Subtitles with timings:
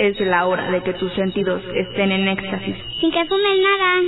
[0.00, 2.74] Es la hora de que tus sentidos estén en éxtasis.
[3.00, 4.00] Sin que fumes nada.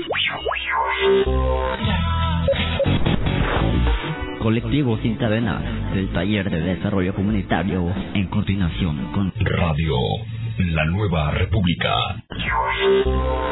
[4.38, 9.96] Colectivo Sin Cadenas, del taller de desarrollo comunitario, en continuación con Radio
[10.56, 11.94] La Nueva República.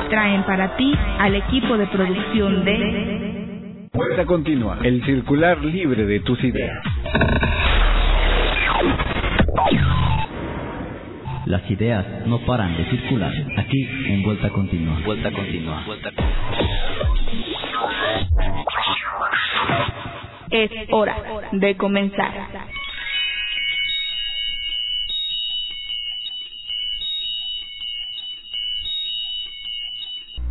[0.09, 3.91] Traen para ti al equipo de producción de...
[3.93, 6.82] Vuelta continua, el circular libre de tus ideas.
[11.50, 13.32] Las ideas no paran de circular.
[13.57, 15.00] Aquí en Vuelta Continua.
[15.04, 15.82] Vuelta Continua.
[15.85, 16.11] Vuelta
[20.49, 21.17] Es hora
[21.50, 22.32] de comenzar.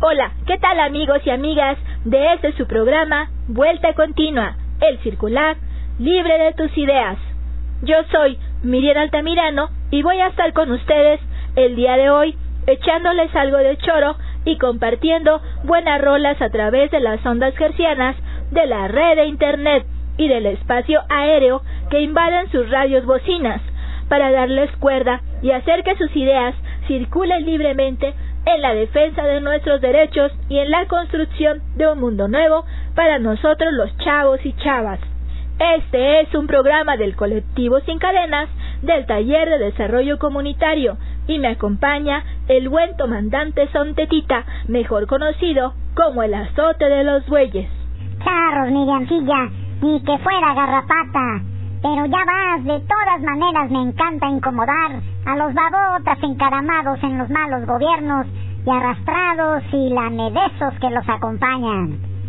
[0.02, 5.56] Hola, ¿qué tal amigos y amigas de este su programa Vuelta Continua, el circular,
[5.98, 7.16] libre de tus ideas?
[7.84, 11.20] Yo soy Miriam Altamirano y voy a estar con ustedes
[11.56, 17.00] el día de hoy echándoles algo de choro y compartiendo buenas rolas a través de
[17.00, 18.16] las ondas gercianas
[18.50, 19.86] de la red de internet
[20.18, 23.62] y del espacio aéreo que invaden sus radios bocinas
[24.08, 26.54] para darles cuerda y hacer que sus ideas
[26.86, 32.28] circulen libremente en la defensa de nuestros derechos y en la construcción de un mundo
[32.28, 35.00] nuevo para nosotros los chavos y chavas.
[35.60, 38.48] Este es un programa del colectivo Sin Cadenas
[38.80, 46.22] del Taller de Desarrollo Comunitario y me acompaña el buen comandante Sontetita, mejor conocido como
[46.22, 47.68] el azote de los bueyes.
[48.24, 49.50] Charros, Miriamcilla,
[49.82, 51.42] ni que fuera garrapata.
[51.82, 54.92] Pero ya vas, de todas maneras me encanta incomodar
[55.26, 58.26] a los babotas encaramados en los malos gobiernos
[58.64, 62.19] y arrastrados y lamedezos que los acompañan.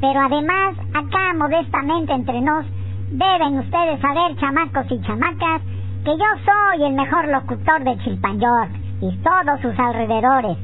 [0.00, 2.66] Pero además, acá modestamente entre nos,
[3.10, 5.62] deben ustedes saber, chamacos y chamacas,
[6.04, 8.68] que yo soy el mejor locutor de Chilpanyor
[9.00, 10.58] y todos sus alrededores,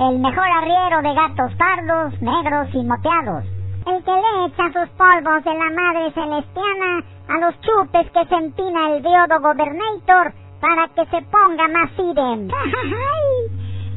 [0.00, 3.44] el mejor arriero de gatos pardos, negros y moteados,
[3.86, 8.34] el que le echa sus polvos de la madre celestiana a los chupes que se
[8.34, 12.48] empina el diodo gobernator para que se ponga más idem.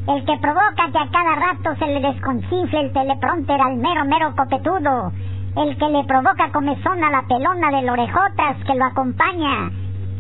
[0.08, 4.36] el que provoca que a cada rato se le desconcifle el teleprompter al mero mero
[4.36, 5.12] copetudo,
[5.58, 9.70] el que le provoca comezón a la pelona del orejotas que lo acompaña,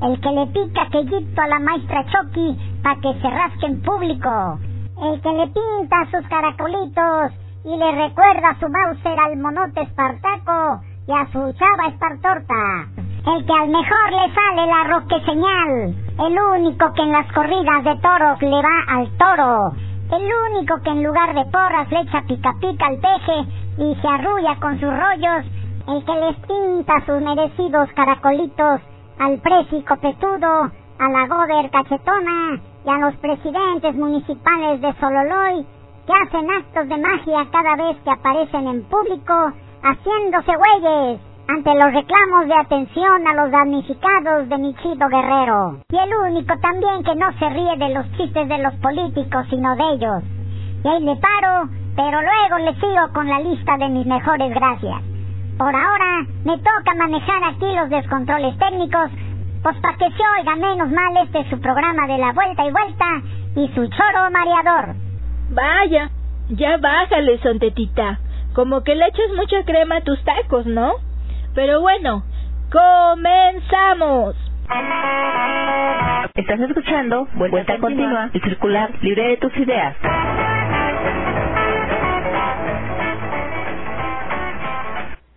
[0.03, 4.59] el que le pica quellito a la maestra Chucky para que se rasque en público,
[5.01, 7.31] el que le pinta sus caracolitos
[7.63, 13.10] y le recuerda a su Mauser al monote Espartaco y a su chava Espartorta.
[13.23, 15.93] El que al mejor le sale la roque señal.
[16.17, 19.73] El único que en las corridas de toros le va al toro.
[20.11, 23.45] El único que en lugar de porras le echa pica pica al peje
[23.77, 25.45] y se arrulla con sus rollos.
[25.87, 28.81] El que les pinta sus merecidos caracolitos
[29.19, 35.63] al presi copetudo, a la gober cachetona y a los presidentes municipales de Sololoy
[36.07, 39.53] que hacen actos de magia cada vez que aparecen en público
[39.83, 45.81] haciéndose güeyes ante los reclamos de atención a los damnificados de mi chido guerrero.
[45.89, 49.75] Y el único también que no se ríe de los chistes de los políticos, sino
[49.75, 50.23] de ellos.
[50.83, 55.01] Y ahí le paro, pero luego le sigo con la lista de mis mejores gracias.
[55.57, 59.11] Por ahora me toca manejar aquí los descontroles técnicos,
[59.61, 63.05] pues para que se oiga menos mal este su programa de la vuelta y vuelta
[63.55, 64.95] y su choro mareador.
[65.51, 66.09] Vaya,
[66.49, 68.19] ya bájale, sontetita.
[68.55, 71.10] Como que le echas mucha crema a tus tacos, ¿no?
[71.53, 72.23] Pero bueno,
[72.71, 74.35] comenzamos.
[76.33, 79.97] Estás escuchando Vuelta, Continua y Circular Libre de tus Ideas.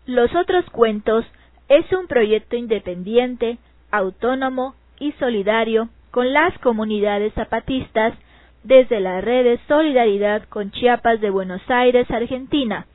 [0.06, 1.24] Los otros cuentos
[1.69, 3.58] es un proyecto independiente,
[3.91, 8.14] autónomo y solidario con las comunidades zapatistas
[8.62, 12.86] desde la red de solidaridad con Chiapas de Buenos Aires, Argentina.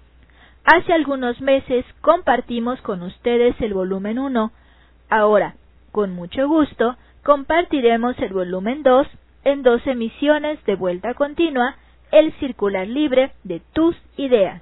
[0.66, 4.52] Hace algunos meses compartimos con ustedes el volumen 1.
[5.10, 5.56] Ahora,
[5.92, 9.08] con mucho gusto, compartiremos el volumen 2
[9.46, 11.76] en dos emisiones de vuelta continua,
[12.12, 14.62] el circular libre de tus ideas.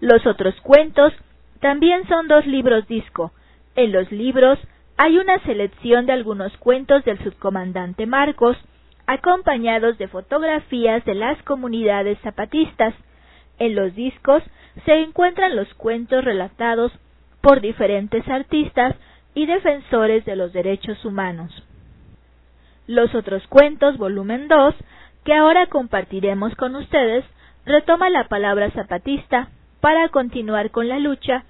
[0.00, 1.12] Los otros cuentos
[1.60, 3.32] también son dos libros disco.
[3.76, 4.58] En los libros
[4.96, 8.56] hay una selección de algunos cuentos del subcomandante Marcos,
[9.06, 12.94] acompañados de fotografías de las comunidades zapatistas.
[13.58, 14.42] En los discos
[14.84, 16.92] se encuentran los cuentos relatados
[17.40, 18.96] por diferentes artistas
[19.34, 21.50] y defensores de los derechos humanos.
[22.86, 24.74] Los otros cuentos, volumen 2,
[25.24, 27.24] que ahora compartiremos con ustedes,
[27.64, 29.48] retoma la palabra zapatista
[29.80, 31.44] para continuar con la lucha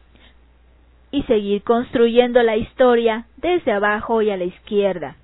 [1.10, 5.16] y seguir construyendo la historia desde abajo y a la izquierda.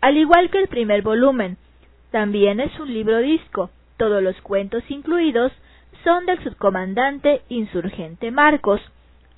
[0.00, 1.58] al igual que el primer volumen.
[2.10, 3.70] También es un libro disco.
[4.02, 5.52] Todos los cuentos incluidos
[6.02, 8.80] son del subcomandante insurgente Marcos,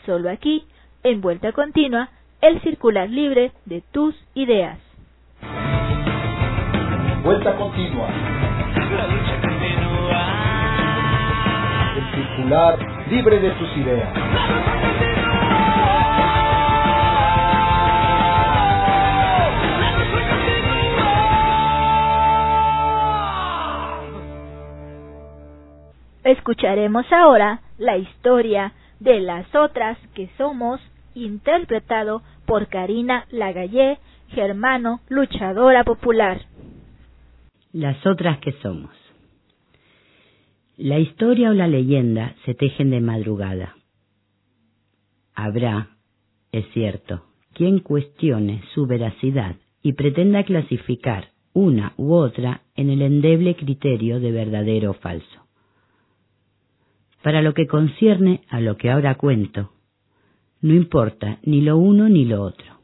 [0.07, 0.65] solo aquí,
[1.03, 2.09] en vuelta continua,
[2.41, 4.79] el circular libre de tus ideas.
[7.27, 8.09] Vuelta continua.
[11.97, 12.79] El circular
[13.11, 14.09] libre de tus ideas.
[26.23, 30.81] Escucharemos ahora la historia de las otras que somos,
[31.15, 33.99] interpretado por Karina Lagallé,
[34.29, 36.39] germano, luchadora popular.
[37.77, 38.91] Las otras que somos.
[40.79, 43.77] La historia o la leyenda se tejen de madrugada.
[45.35, 45.91] Habrá,
[46.53, 53.57] es cierto, quien cuestione su veracidad y pretenda clasificar una u otra en el endeble
[53.57, 55.47] criterio de verdadero o falso.
[57.23, 59.73] Para lo que concierne a lo que ahora cuento,
[60.63, 62.81] no importa ni lo uno ni lo otro.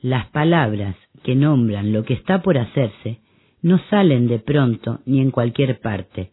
[0.00, 3.20] Las palabras que nombran lo que está por hacerse
[3.66, 6.30] no salen de pronto ni en cualquier parte,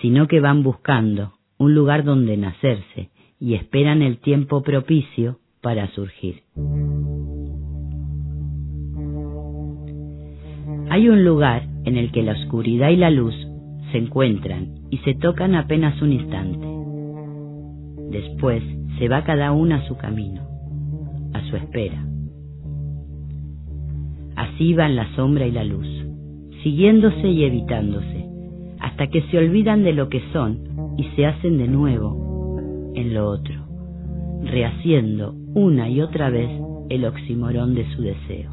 [0.00, 6.36] sino que van buscando un lugar donde nacerse y esperan el tiempo propicio para surgir.
[10.88, 13.34] Hay un lugar en el que la oscuridad y la luz
[13.92, 16.66] se encuentran y se tocan apenas un instante.
[18.18, 18.62] Después
[18.98, 20.48] se va cada una a su camino,
[21.34, 22.06] a su espera.
[24.34, 25.99] Así van la sombra y la luz,
[26.62, 28.26] siguiéndose y evitándose,
[28.80, 30.58] hasta que se olvidan de lo que son
[30.96, 33.54] y se hacen de nuevo en lo otro,
[34.44, 36.50] rehaciendo una y otra vez
[36.88, 38.50] el oximorón de su deseo.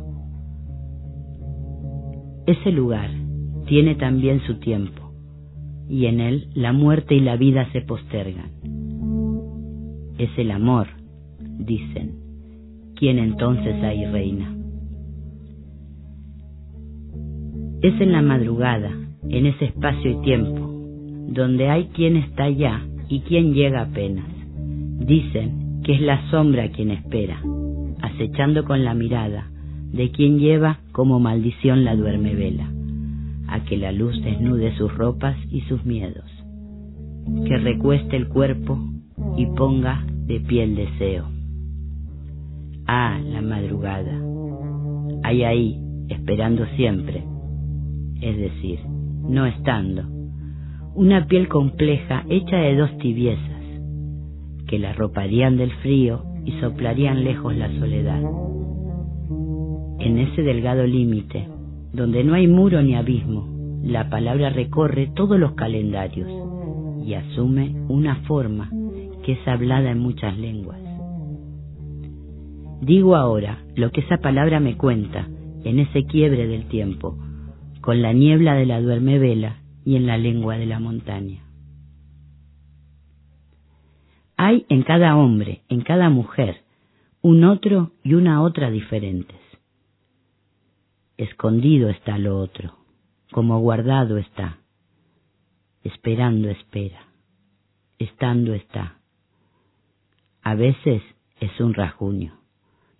[2.45, 3.09] Ese lugar
[3.65, 5.11] tiene también su tiempo
[5.89, 8.51] y en él la muerte y la vida se postergan.
[10.17, 10.87] Es el amor,
[11.59, 12.19] dicen,
[12.95, 14.56] quien entonces hay reina.
[17.87, 18.91] Es en la madrugada,
[19.29, 20.59] en ese espacio y tiempo,
[21.29, 24.25] donde hay quien está ya y quien llega apenas.
[24.99, 27.41] Dicen que es la sombra quien espera,
[28.01, 29.49] acechando con la mirada
[29.93, 32.69] de quien lleva como maldición la duerme vela
[33.47, 36.29] a que la luz desnude sus ropas y sus miedos,
[37.45, 38.77] que recueste el cuerpo
[39.37, 41.29] y ponga de pie el deseo.
[42.85, 44.11] Ah, la madrugada,
[45.23, 45.79] hay ahí,
[46.09, 47.23] esperando siempre,
[48.21, 48.79] es decir,
[49.27, 50.03] no estando,
[50.95, 53.61] una piel compleja hecha de dos tibiezas,
[54.67, 58.21] que la roparían del frío y soplarían lejos la soledad.
[59.99, 61.47] En ese delgado límite,
[61.93, 63.47] donde no hay muro ni abismo,
[63.83, 66.29] la palabra recorre todos los calendarios
[67.05, 68.69] y asume una forma
[69.23, 70.79] que es hablada en muchas lenguas.
[72.81, 75.27] Digo ahora lo que esa palabra me cuenta
[75.63, 77.17] en ese quiebre del tiempo,
[77.87, 81.45] con la niebla de la duerme vela y en la lengua de la montaña.
[84.35, 86.63] Hay en cada hombre, en cada mujer,
[87.21, 89.39] un otro y una otra diferentes
[91.15, 92.75] escondido está lo otro,
[93.31, 94.57] como guardado está,
[95.85, 97.07] esperando espera,
[97.99, 98.99] estando está.
[100.41, 101.01] A veces
[101.39, 102.37] es un rajuño,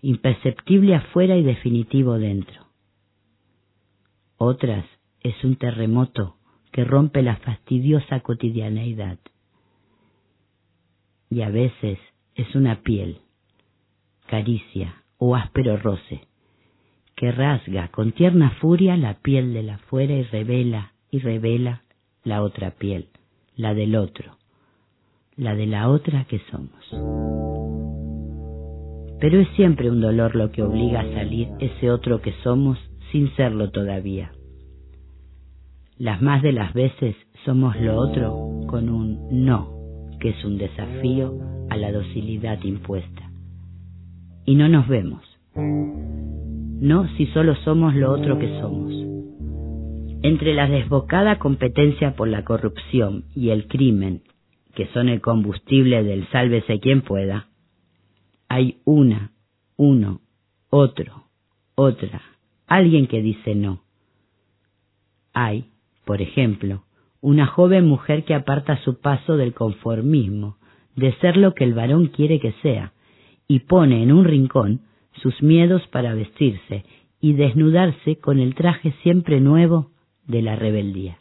[0.02, 2.67] imperceptible afuera y definitivo dentro.
[4.38, 4.86] Otras
[5.22, 6.38] es un terremoto
[6.72, 9.18] que rompe la fastidiosa cotidianeidad.
[11.30, 12.00] Y a veces
[12.36, 13.20] es una piel,
[14.28, 16.28] caricia o áspero roce
[17.16, 21.82] que rasga con tierna furia la piel de la fuera y revela y revela
[22.24, 23.08] la otra piel,
[23.56, 24.38] la del otro,
[25.36, 26.86] la de la otra que somos.
[29.20, 32.78] Pero es siempre un dolor lo que obliga a salir ese otro que somos
[33.12, 34.32] sin serlo todavía.
[35.98, 39.74] Las más de las veces somos lo otro con un no,
[40.20, 43.32] que es un desafío a la docilidad impuesta.
[44.46, 45.24] Y no nos vemos.
[45.56, 48.94] No si solo somos lo otro que somos.
[50.22, 54.22] Entre la desbocada competencia por la corrupción y el crimen,
[54.76, 57.48] que son el combustible del sálvese quien pueda,
[58.50, 59.32] hay una,
[59.76, 60.22] uno,
[60.70, 61.24] otro,
[61.76, 62.22] otra,
[62.68, 63.82] alguien que dice no.
[65.34, 65.72] Hay,
[66.06, 66.84] por ejemplo,
[67.22, 70.58] una joven mujer que aparta su paso del conformismo,
[70.96, 72.94] de ser lo que el varón quiere que sea,
[73.48, 74.82] y pone en un rincón
[75.22, 76.86] sus miedos para vestirse
[77.20, 79.92] y desnudarse con el traje siempre nuevo
[80.26, 81.20] de la rebeldía.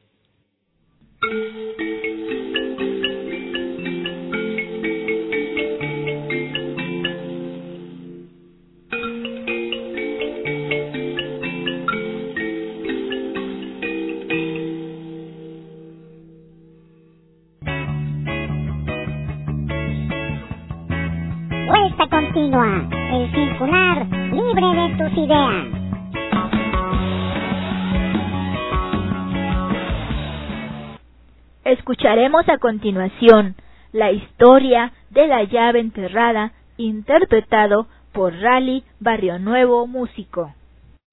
[31.67, 33.57] Escucharemos a continuación
[33.91, 40.55] la historia de la llave enterrada interpretado por Rally Barrio Nuevo Músico.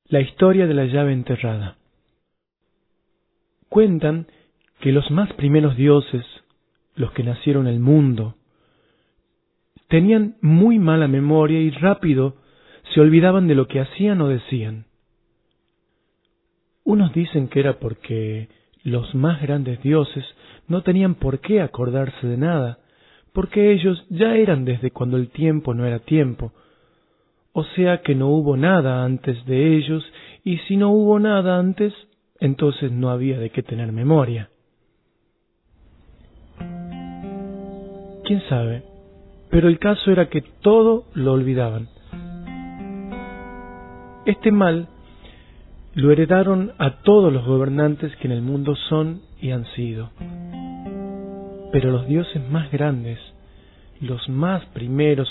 [0.09, 1.77] La historia de la llave enterrada.
[3.67, 4.27] Cuentan
[4.79, 6.23] que los más primeros dioses,
[6.93, 8.35] los que nacieron el mundo,
[9.87, 12.35] tenían muy mala memoria y rápido
[12.93, 14.85] se olvidaban de lo que hacían o decían.
[16.83, 18.49] Unos dicen que era porque
[18.83, 20.23] los más grandes dioses
[20.67, 22.79] no tenían por qué acordarse de nada,
[23.33, 26.51] porque ellos ya eran desde cuando el tiempo no era tiempo,
[27.51, 30.03] o sea que no hubo nada antes de ellos,
[30.43, 31.93] y si no hubo nada antes,
[32.39, 34.49] entonces no había de qué tener memoria.
[38.25, 38.83] ¿Quién sabe?
[39.49, 41.89] Pero el caso era que todo lo olvidaban.
[44.25, 44.87] Este mal
[45.95, 50.09] lo heredaron a todos los gobernantes que en el mundo son y han sido.
[51.71, 53.19] Pero los dioses más grandes,
[53.99, 55.27] los más primeros,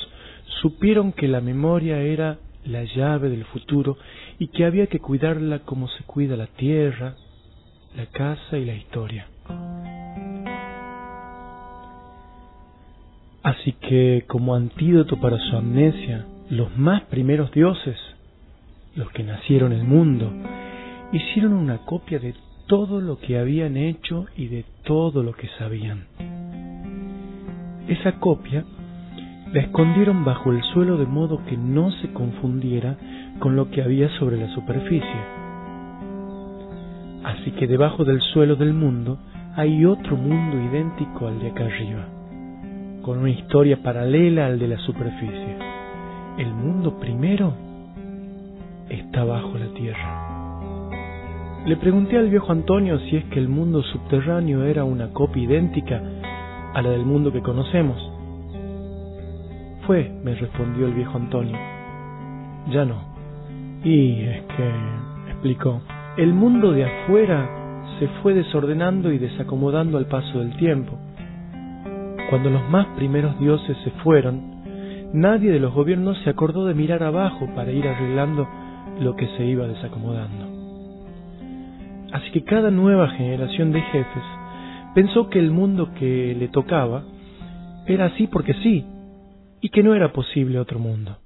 [0.61, 3.97] supieron que la memoria era la llave del futuro
[4.39, 7.17] y que había que cuidarla como se cuida la tierra,
[7.97, 9.27] la casa y la historia.
[13.43, 17.97] Así que, como antídoto para su amnesia, los más primeros dioses,
[18.95, 20.31] los que nacieron el mundo,
[21.13, 22.35] hicieron una copia de
[22.73, 26.07] todo lo que habían hecho y de todo lo que sabían.
[27.87, 28.65] Esa copia
[29.53, 32.97] la escondieron bajo el suelo de modo que no se confundiera
[33.41, 35.21] con lo que había sobre la superficie.
[37.25, 39.19] Así que debajo del suelo del mundo
[39.55, 42.09] hay otro mundo idéntico al de acá arriba,
[43.03, 45.59] con una historia paralela al de la superficie.
[46.39, 47.53] El mundo primero
[48.89, 50.42] está bajo la tierra.
[51.65, 56.03] Le pregunté al viejo Antonio si es que el mundo subterráneo era una copia idéntica
[56.75, 57.97] a la del mundo que conocemos.
[59.87, 61.57] Fue, me respondió el viejo Antonio.
[62.69, 62.97] Ya no.
[63.85, 64.71] Y es que,
[65.31, 65.81] explicó,
[66.17, 67.49] el mundo de afuera
[68.01, 70.99] se fue desordenando y desacomodando al paso del tiempo.
[72.29, 77.05] Cuando los más primeros dioses se fueron, nadie de los gobiernos se acordó de mirar
[77.05, 78.49] abajo para ir arreglando
[78.99, 80.42] lo que se iba desacomodando.
[82.13, 84.23] Así que cada nueva generación de jefes
[84.95, 87.05] pensó que el mundo que le tocaba
[87.87, 88.85] era así porque sí,
[89.61, 91.19] y que no era posible otro mundo.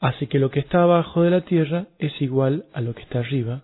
[0.00, 3.20] Así que lo que está abajo de la tierra es igual a lo que está
[3.20, 3.62] arriba,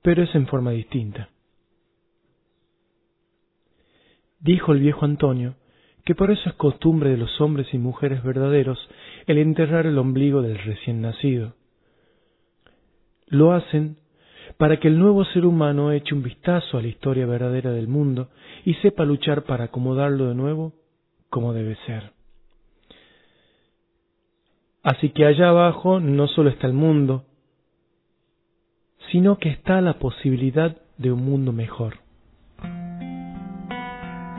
[0.00, 1.28] pero es en forma distinta.
[4.40, 5.54] Dijo el viejo Antonio
[6.04, 8.78] que por eso es costumbre de los hombres y mujeres verdaderos
[9.26, 11.54] el enterrar el ombligo del recién nacido,
[13.32, 13.96] lo hacen
[14.58, 18.28] para que el nuevo ser humano eche un vistazo a la historia verdadera del mundo
[18.64, 20.74] y sepa luchar para acomodarlo de nuevo
[21.30, 22.12] como debe ser.
[24.82, 27.24] Así que allá abajo no solo está el mundo,
[29.10, 32.00] sino que está la posibilidad de un mundo mejor.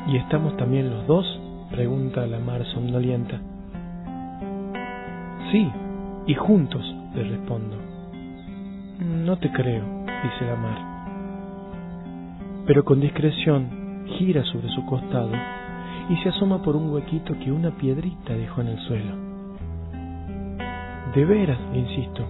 [0.08, 1.26] ¿Y estamos también los dos?
[1.72, 3.42] pregunta la mar somnolienta.
[5.52, 5.68] Sí,
[6.28, 6.86] y juntos,
[7.16, 7.83] le respondo.
[9.00, 10.94] No te creo, dice la mar.
[12.68, 15.32] Pero con discreción gira sobre su costado
[16.10, 19.16] y se asoma por un huequito que una piedrita dejó en el suelo.
[21.16, 22.26] De veras, insisto.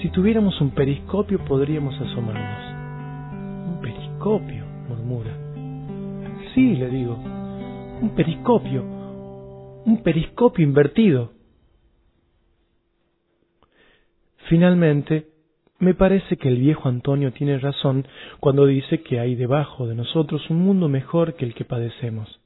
[0.00, 3.68] Si tuviéramos un periscopio podríamos asomarnos.
[3.68, 5.36] Un periscopio, murmura.
[6.54, 7.14] Sí, le digo.
[7.14, 8.82] Un periscopio.
[8.82, 11.32] Un periscopio invertido.
[14.48, 15.33] Finalmente,
[15.78, 18.06] me parece que el viejo Antonio tiene razón
[18.40, 22.40] cuando dice que hay debajo de nosotros un mundo mejor que el que padecemos,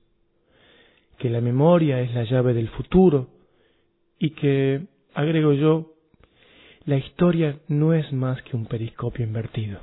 [1.18, 3.28] que la memoria es la llave del futuro
[4.18, 5.92] y que, agrego yo,
[6.85, 9.80] la historia no es más que un periscopio invertido.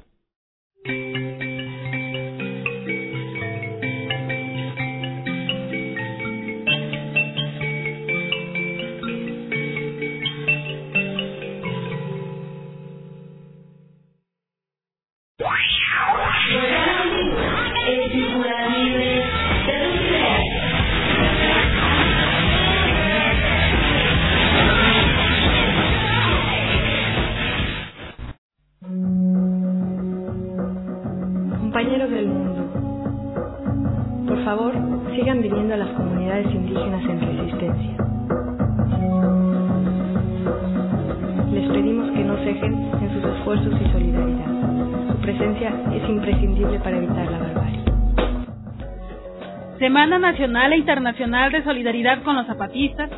[50.06, 53.10] Semana Nacional e Internacional de Solidaridad con los Zapatistas,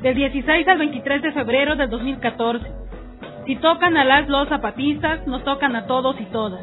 [0.00, 2.64] del 16 al 23 de febrero del 2014.
[3.46, 6.60] Si tocan a las los zapatistas, nos tocan a todos y todas.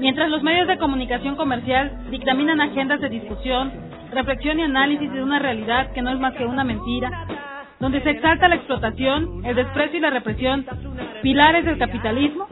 [0.00, 3.72] Mientras los medios de comunicación comercial dictaminan agendas de discusión,
[4.12, 7.26] reflexión y análisis de una realidad que no es más que una mentira,
[7.78, 10.66] donde se exalta la explotación, el desprecio y la represión,
[11.22, 12.46] pilares del capitalismo,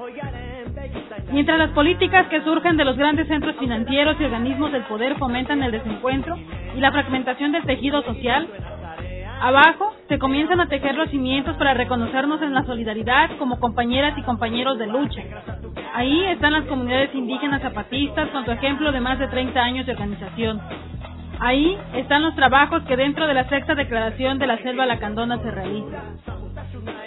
[1.33, 5.63] mientras las políticas que surgen de los grandes centros financieros y organismos del poder fomentan
[5.63, 6.37] el desencuentro
[6.77, 8.49] y la fragmentación del tejido social,
[9.41, 14.23] abajo se comienzan a tejer los cimientos para reconocernos en la solidaridad como compañeras y
[14.23, 15.23] compañeros de lucha.
[15.95, 19.93] Ahí están las comunidades indígenas zapatistas con su ejemplo de más de 30 años de
[19.93, 20.61] organización.
[21.41, 25.51] Ahí están los trabajos que dentro de la sexta declaración de la selva lacandona se
[25.51, 26.38] realizan.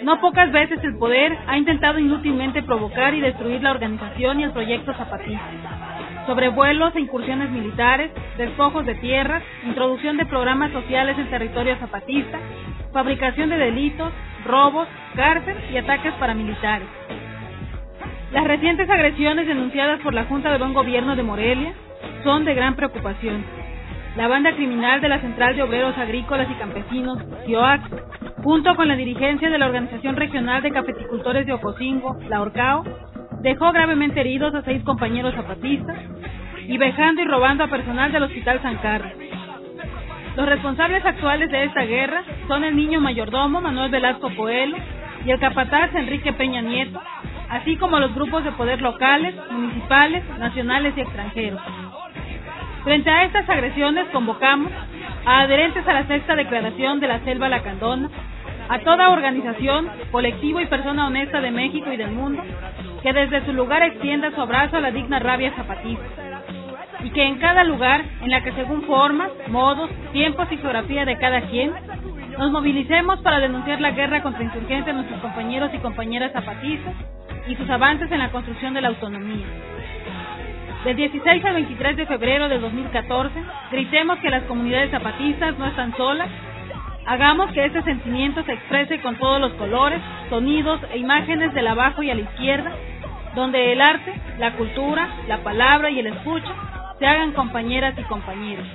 [0.02, 4.50] No pocas veces el poder ha intentado inútilmente provocar y destruir la organización y el
[4.50, 6.24] proyecto zapatista.
[6.26, 12.38] Sobrevuelos e incursiones militares, despojos de tierras, introducción de programas sociales en territorio zapatista,
[12.92, 14.12] fabricación de delitos,
[14.44, 16.88] robos, cárcel y ataques paramilitares.
[18.32, 21.74] Las recientes agresiones denunciadas por la Junta de Buen Gobierno de Morelia
[22.24, 23.61] son de gran preocupación.
[24.16, 27.80] La banda criminal de la Central de Obreros Agrícolas y Campesinos, CIOAC,
[28.42, 32.84] junto con la dirigencia de la Organización Regional de Cafeticultores de Ocosingo, la ORCAO,
[33.40, 35.96] dejó gravemente heridos a seis compañeros zapatistas
[36.68, 39.12] y vejando y robando a personal del Hospital San Carlos.
[40.36, 44.76] Los responsables actuales de esta guerra son el niño mayordomo Manuel Velasco Coelho
[45.24, 47.00] y el capataz Enrique Peña Nieto,
[47.48, 51.60] así como los grupos de poder locales, municipales, nacionales y extranjeros.
[52.84, 54.72] Frente a estas agresiones convocamos
[55.24, 58.10] a adherentes a la sexta declaración de la Selva Lacandona,
[58.68, 62.42] a toda organización, colectivo y persona honesta de México y del mundo,
[63.02, 66.04] que desde su lugar extienda su abrazo a la digna rabia zapatista,
[67.04, 71.18] y que en cada lugar, en la que según formas, modos, tiempos y geografía de
[71.18, 71.72] cada quien,
[72.36, 76.94] nos movilicemos para denunciar la guerra contra insurgentes de nuestros compañeros y compañeras zapatistas
[77.46, 79.46] y sus avances en la construcción de la autonomía.
[80.84, 83.40] Del 16 al 23 de febrero de 2014,
[83.70, 86.28] gritemos que las comunidades zapatistas no están solas.
[87.06, 92.02] Hagamos que este sentimiento se exprese con todos los colores, sonidos e imágenes del abajo
[92.02, 92.72] y a la izquierda,
[93.36, 96.52] donde el arte, la cultura, la palabra y el escucha
[96.98, 98.66] se hagan compañeras y compañeros.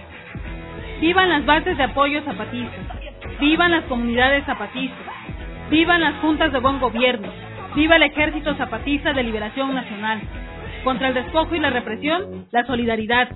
[1.01, 2.85] Vivan las bases de apoyo zapatistas,
[3.41, 5.07] vivan las comunidades zapatistas,
[5.69, 7.27] vivan las juntas de buen gobierno,
[7.75, 10.21] viva el ejército zapatista de liberación nacional.
[10.87, 13.27] Contra el despojo y la represión, la solidaridad.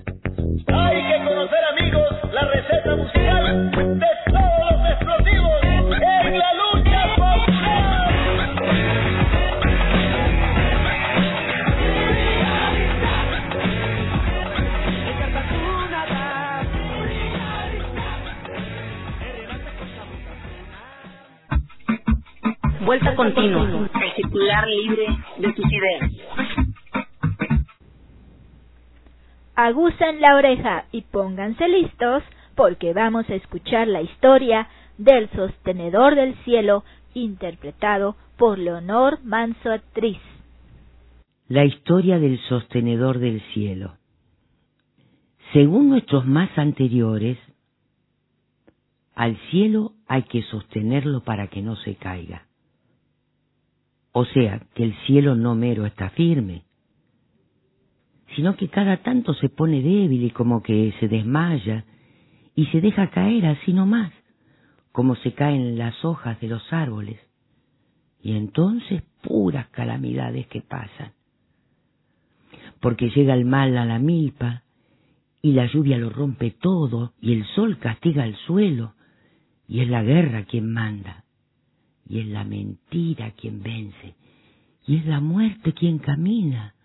[0.67, 7.01] Hay que conocer, amigos, la receta musical de todos los explosivos en la lucha
[22.85, 26.20] Vuelta continua, el circular libre de tus ideas.
[29.63, 32.23] Agusen la oreja y pónganse listos
[32.55, 40.17] porque vamos a escuchar la historia del sostenedor del cielo interpretado por Leonor Manso Actriz.
[41.47, 43.97] La historia del sostenedor del cielo.
[45.53, 47.37] Según nuestros más anteriores,
[49.13, 52.47] al cielo hay que sostenerlo para que no se caiga.
[54.11, 56.63] O sea, que el cielo no mero está firme,
[58.35, 61.85] sino que cada tanto se pone débil y como que se desmaya
[62.55, 64.11] y se deja caer así nomás,
[64.91, 67.19] como se caen las hojas de los árboles.
[68.21, 71.13] Y entonces puras calamidades que pasan.
[72.79, 74.63] Porque llega el mal a la milpa,
[75.41, 78.93] y la lluvia lo rompe todo, y el sol castiga el suelo,
[79.67, 81.23] y es la guerra quien manda,
[82.07, 84.15] y es la mentira quien vence,
[84.85, 86.75] y es la muerte quien camina,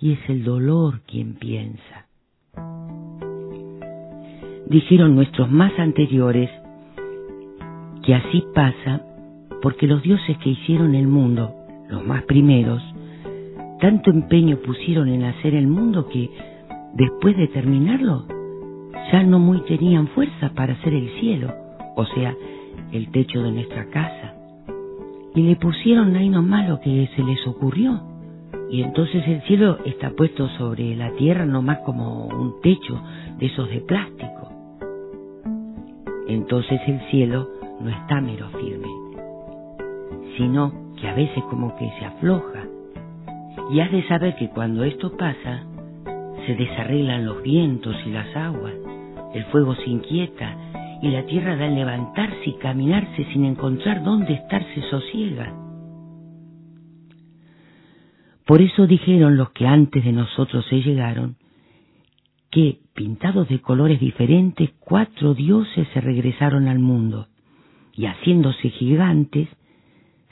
[0.00, 2.06] y es el dolor quien piensa.
[4.66, 6.50] Dijeron nuestros más anteriores
[8.02, 9.02] que así pasa
[9.62, 11.54] porque los dioses que hicieron el mundo,
[11.88, 12.82] los más primeros,
[13.80, 16.30] tanto empeño pusieron en hacer el mundo que,
[16.94, 18.26] después de terminarlo,
[19.12, 21.54] ya no muy tenían fuerza para hacer el cielo,
[21.96, 22.34] o sea,
[22.92, 24.34] el techo de nuestra casa.
[25.34, 28.07] Y le pusieron ahí nomás lo que se les ocurrió.
[28.70, 33.00] Y entonces el cielo está puesto sobre la tierra nomás como un techo
[33.38, 34.52] de esos de plástico.
[36.28, 37.48] Entonces el cielo
[37.80, 38.88] no está mero firme,
[40.36, 42.64] sino que a veces como que se afloja.
[43.70, 45.64] Y has de saber que cuando esto pasa,
[46.46, 48.74] se desarreglan los vientos y las aguas,
[49.34, 50.54] el fuego se inquieta
[51.00, 55.67] y la tierra da en levantarse y caminarse sin encontrar dónde estarse sosiega.
[58.48, 61.36] Por eso dijeron los que antes de nosotros se llegaron,
[62.50, 67.28] que, pintados de colores diferentes, cuatro dioses se regresaron al mundo,
[67.92, 69.50] y haciéndose gigantes,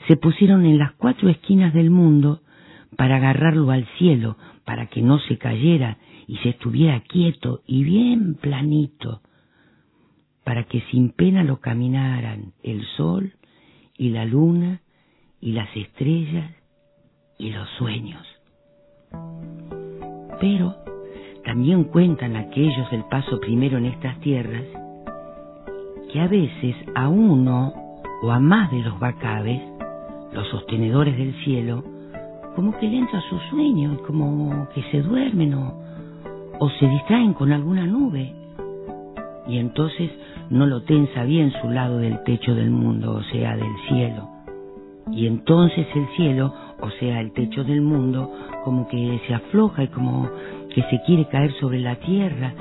[0.07, 2.41] se pusieron en las cuatro esquinas del mundo
[2.95, 8.33] para agarrarlo al cielo, para que no se cayera y se estuviera quieto y bien
[8.33, 9.21] planito,
[10.43, 13.33] para que sin pena lo caminaran el sol
[13.95, 14.81] y la luna
[15.39, 16.56] y las estrellas
[17.37, 18.25] y los sueños.
[20.39, 20.75] Pero
[21.45, 24.63] también cuentan aquellos del paso primero en estas tierras
[26.11, 27.73] que a veces a uno
[28.21, 29.61] o a más de los bacabes,
[30.33, 31.83] los sostenedores del cielo,
[32.55, 35.73] como que le entra su sueño, como que se duermen o,
[36.59, 38.33] o se distraen con alguna nube.
[39.47, 40.11] Y entonces
[40.49, 44.36] no lo tensa bien su lado del techo del mundo, o sea, del cielo.
[45.11, 48.31] Y entonces el cielo o sea, el techo del mundo,
[48.63, 50.29] como que se afloja y como
[50.73, 52.53] que se quiere caer sobre la tierra,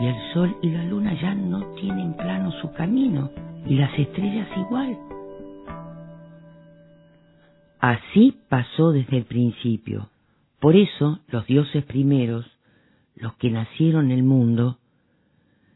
[0.00, 3.30] y el sol y la luna ya no tienen plano su camino,
[3.66, 4.98] y las estrellas igual.
[7.80, 10.08] Así pasó desde el principio.
[10.60, 12.44] Por eso los dioses primeros,
[13.16, 14.78] los que nacieron en el mundo,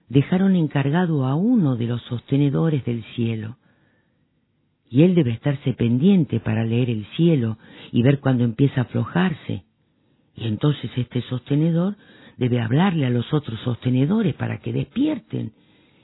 [0.08, 3.56] dejaron encargado a uno de los sostenedores del cielo,
[4.92, 7.57] y él debe estarse pendiente para leer el cielo
[7.92, 9.64] y ver cuando empieza a aflojarse.
[10.37, 11.96] Y entonces este sostenedor
[12.37, 15.55] debe hablarle a los otros sostenedores para que despierten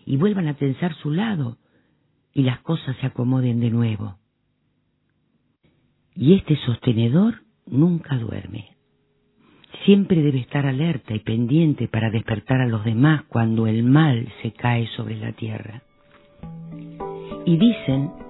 [0.06, 1.58] y vuelvan a tensar su lado
[2.32, 4.16] y las cosas se acomoden de nuevo.
[6.14, 8.70] Y este sostenedor nunca duerme.
[9.84, 14.52] Siempre debe estar alerta y pendiente para despertar a los demás cuando el mal se
[14.52, 15.82] cae sobre la tierra.
[17.44, 18.27] Y dicen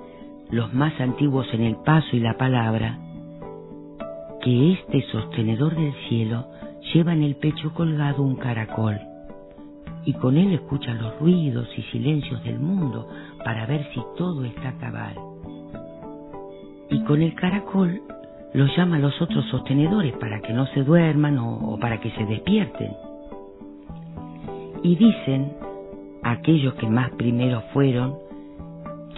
[0.51, 2.99] los más antiguos en el paso y la palabra,
[4.41, 6.47] que este sostenedor del cielo
[6.95, 8.99] lleva en el pecho colgado un caracol,
[10.05, 13.09] y con él escucha los ruidos y silencios del mundo
[13.45, 15.15] para ver si todo está cabal.
[16.89, 18.01] Y con el caracol
[18.55, 22.11] los llama a los otros sostenedores para que no se duerman o, o para que
[22.13, 22.93] se despierten.
[24.83, 25.53] Y dicen
[26.23, 28.28] aquellos que más primero fueron,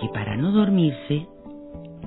[0.01, 1.27] que para no dormirse,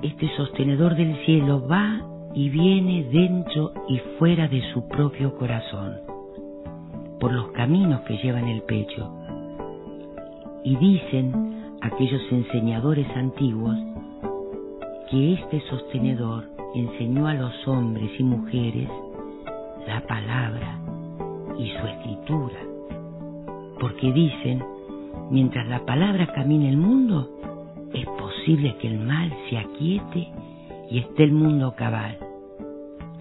[0.02, 2.00] este sostenedor del cielo va
[2.34, 6.00] y viene dentro y fuera de su propio corazón,
[7.20, 9.10] por los caminos que lleva en el pecho.
[10.64, 13.76] Y dicen aquellos enseñadores antiguos
[15.10, 18.88] que este sostenedor enseñó a los hombres y mujeres
[19.86, 20.80] la palabra
[21.58, 22.58] y su escritura,
[23.78, 24.64] porque dicen,
[25.30, 27.33] mientras la palabra camina el mundo,
[27.94, 30.28] es posible que el mal se aquiete
[30.90, 32.18] y esté el mundo cabal.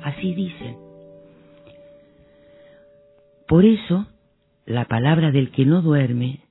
[0.04, 0.78] Así dicen.
[3.48, 4.08] Por eso,
[4.66, 6.42] la palabra del que no duerme,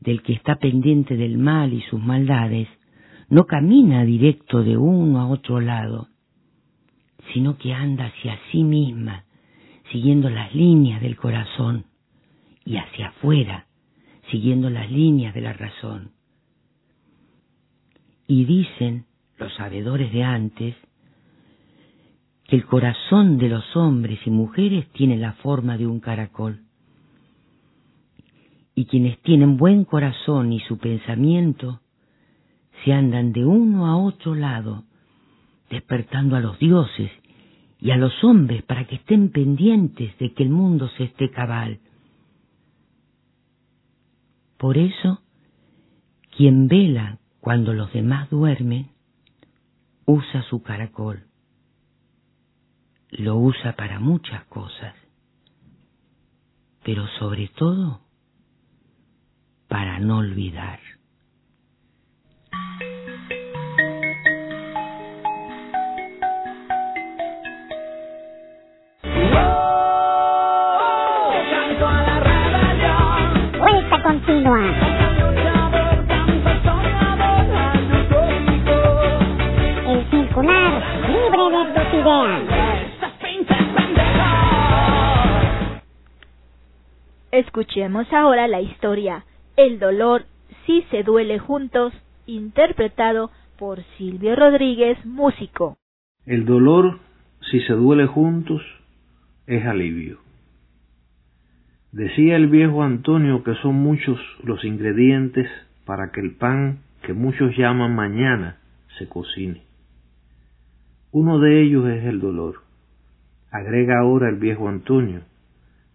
[0.00, 2.68] del que está pendiente del mal y sus maldades,
[3.28, 6.08] no camina directo de uno a otro lado,
[7.32, 9.24] sino que anda hacia sí misma,
[9.92, 11.86] siguiendo las líneas del corazón,
[12.64, 13.66] y hacia afuera,
[14.30, 16.10] siguiendo las líneas de la razón
[18.32, 19.04] Y dicen
[19.36, 20.74] los sabedores de antes
[22.44, 26.62] que el corazón de los hombres y mujeres tiene la forma de un caracol.
[28.74, 31.82] Y quienes tienen buen corazón y su pensamiento
[32.82, 34.84] se andan de uno a otro lado,
[35.68, 37.10] despertando a los dioses
[37.80, 41.80] y a los hombres para que estén pendientes de que el mundo se esté cabal.
[44.56, 45.20] Por eso,
[46.34, 48.92] quien vela cuando los demás duermen,
[50.06, 51.24] usa su caracol.
[53.10, 54.94] Lo usa para muchas cosas,
[56.84, 58.00] pero sobre todo
[59.66, 60.78] para no olvidar.
[74.02, 74.91] Continua.
[87.32, 89.24] Escuchemos ahora la historia
[89.56, 90.26] El dolor
[90.66, 91.94] si se duele juntos,
[92.26, 95.78] interpretado por Silvio Rodríguez, músico.
[96.26, 96.98] El dolor
[97.50, 98.60] si se duele juntos
[99.46, 100.18] es alivio.
[101.90, 105.48] Decía el viejo Antonio que son muchos los ingredientes
[105.86, 108.58] para que el pan que muchos llaman mañana
[108.98, 109.62] se cocine.
[111.12, 112.56] Uno de ellos es el dolor.
[113.50, 115.22] Agrega ahora el viejo Antonio,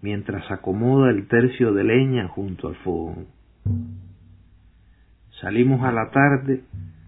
[0.08, 3.26] mientras acomoda el tercio de leña junto al fogón.
[5.42, 6.62] Salimos a la tarde,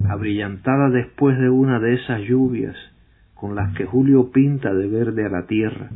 [0.06, 2.76] abrillantada después de una de esas lluvias
[3.36, 5.92] con las que Julio pinta de verde a la tierra,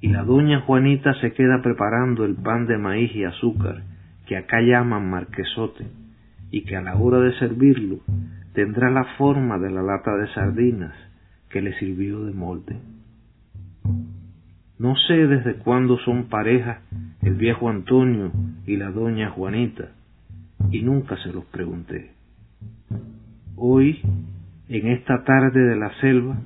[0.00, 3.82] y la doña Juanita se queda preparando el pan de maíz y azúcar
[4.26, 5.84] que acá llaman marquesote,
[6.50, 7.98] y que a la hora de servirlo
[8.54, 10.94] tendrá la forma de la lata de sardinas
[11.50, 12.76] que le sirvió de molde.
[14.80, 16.80] No sé desde cuándo son pareja
[17.20, 18.32] el viejo Antonio
[18.66, 19.90] y la doña Juanita,
[20.70, 22.12] y nunca se los pregunté.
[23.56, 24.00] Hoy,
[24.70, 26.38] en esta tarde de la selva,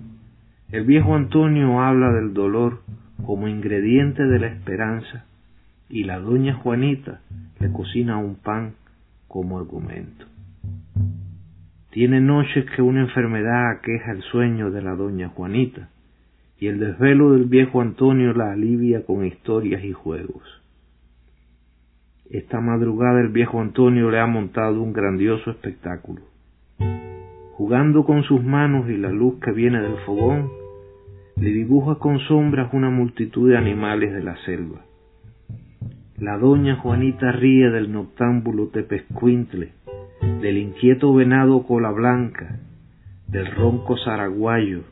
[0.73, 2.81] el viejo Antonio habla del dolor
[3.25, 5.27] como ingrediente de la esperanza
[5.88, 7.20] y la doña Juanita
[7.61, 8.73] le cocina un pan
[9.29, 10.25] como argumento.
[11.90, 15.88] Tiene noches que una enfermedad aqueja el sueño de la doña Juanita
[16.59, 20.43] y el desvelo del viejo Antonio la alivia con historias y juegos.
[22.31, 26.23] Esta madrugada el viejo Antonio le ha montado un grandioso espectáculo.
[27.53, 30.51] Jugando con sus manos y la luz que viene del fogón,
[31.37, 34.81] le dibuja con sombras una multitud de animales de la selva.
[36.19, 39.73] La doña Juanita ríe del noctámbulo tepescuintle,
[40.40, 42.61] del inquieto venado cola blanca,
[43.29, 44.85] del ronco zaraguayo,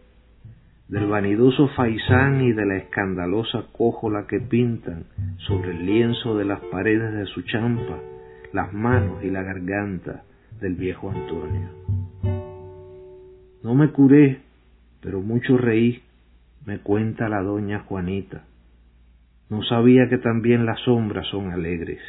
[0.93, 5.05] del vanidoso faisán y de la escandalosa cójola que pintan
[5.39, 7.99] sobre el lienzo de las paredes de su champa
[8.53, 10.25] las manos y la garganta
[10.61, 11.71] del viejo Antonio.
[13.63, 14.43] No me curé,
[15.01, 16.03] pero mucho reí
[16.67, 18.45] me cuenta la doña Juanita.
[19.49, 22.03] No sabía que también las sombras son alegres.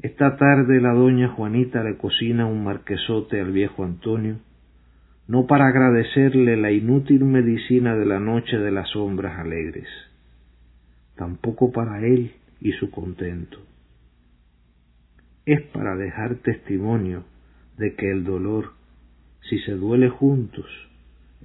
[0.00, 4.36] Esta tarde la doña Juanita le cocina un marquesote al viejo Antonio,
[5.26, 9.88] no para agradecerle la inútil medicina de la noche de las sombras alegres,
[11.16, 13.58] tampoco para él y su contento.
[15.46, 17.24] Es para dejar testimonio
[17.78, 18.72] de que el dolor,
[19.48, 20.66] si se duele juntos,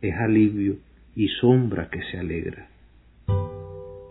[0.01, 0.77] es alivio
[1.15, 2.67] y sombra que se alegra.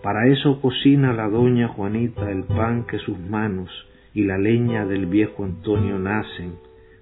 [0.03, 3.71] Para eso cocina la doña Juanita el pan que sus manos
[4.15, 6.55] y la leña del viejo Antonio nacen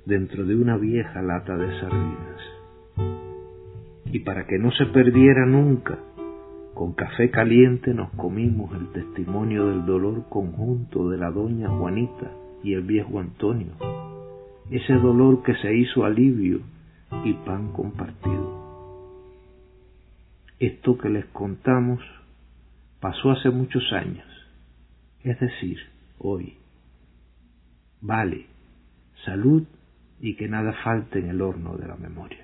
[0.05, 2.54] dentro de una vieja lata de sardinas.
[4.07, 5.99] Y para que no se perdiera nunca,
[6.75, 12.33] con café caliente nos comimos el testimonio del dolor conjunto de la doña Juanita
[12.65, 13.73] y el viejo Antonio,
[14.71, 16.61] ese dolor que se hizo alivio
[17.25, 18.65] y pan compartido.
[20.59, 22.01] Esto que les contamos
[23.01, 24.27] pasó hace muchos años,
[25.23, 25.79] es decir,
[26.19, 26.57] hoy.
[28.01, 28.47] Vale,
[29.25, 29.65] salud
[30.21, 32.44] y que nada falte en el horno de la memoria.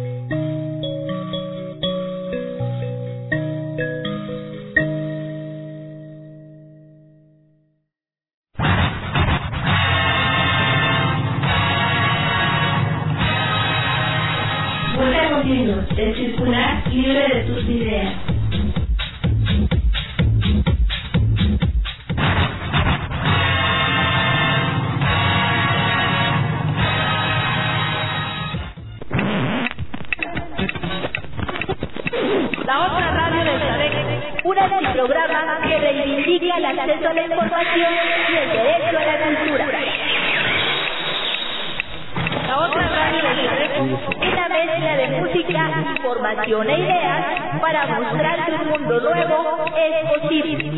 [43.81, 50.71] una mezcla de música, información e ideas para mostrar que un mundo nuevo es posible.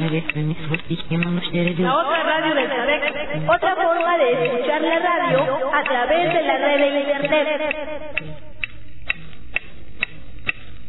[1.80, 6.58] La otra radio del Sadec, otra forma de escuchar la radio a través de la
[6.58, 7.62] red de internet.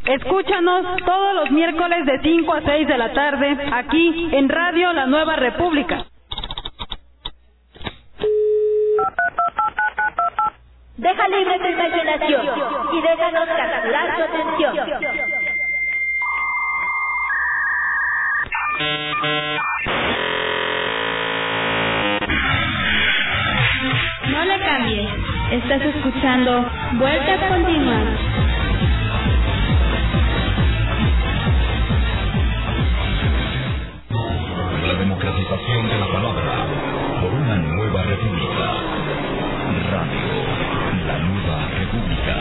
[0.05, 5.07] Escúchanos todos los miércoles de 5 a 6 de la tarde aquí en Radio La
[5.07, 6.05] Nueva República.
[24.31, 25.11] No le cambies.
[25.53, 28.09] Estás escuchando Vueltas Continuas.
[34.87, 36.67] La democratización de la palabra
[37.21, 38.67] por una nueva república.
[39.91, 40.35] Radio,
[41.07, 42.37] la nueva república.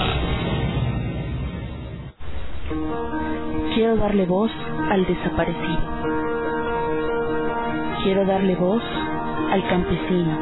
[3.76, 4.52] Quiero darle voz
[4.90, 6.03] al desaparecido.
[8.04, 8.84] Quiero darle voz
[9.52, 10.38] al campesino.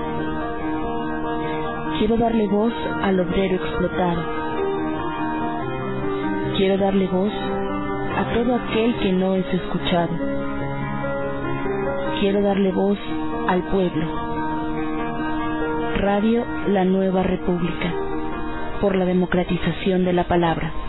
[2.00, 4.24] Quiero darle voz al obrero explotado.
[6.58, 7.34] Quiero darle voz
[8.18, 10.32] a todo aquel que no es escuchado
[12.22, 13.00] quiero darle voz
[13.48, 14.06] al pueblo.
[15.98, 17.92] Radio La Nueva República,
[18.80, 20.81] por la democratización de la palabra.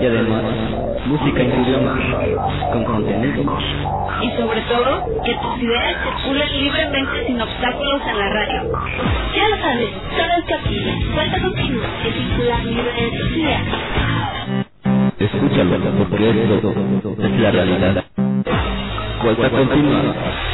[0.00, 0.42] Y además,
[1.06, 1.98] música en idioma,
[2.72, 3.58] con contenido.
[4.22, 8.78] Y sobre todo, que tus ideas circulen libremente sin obstáculos en la radio.
[9.36, 10.84] Ya lo sabes, solo es que aquí,
[11.14, 13.62] vuelta continua, que circula libre de ideas.
[15.18, 16.74] Escúchalo, porque esto
[17.18, 18.04] es la realidad.
[19.22, 20.49] Vuelta continua.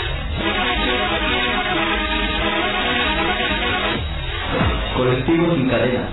[4.97, 6.09] Colectivos sin cadenas,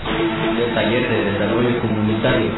[0.57, 2.51] del taller de desarrollo comunitario.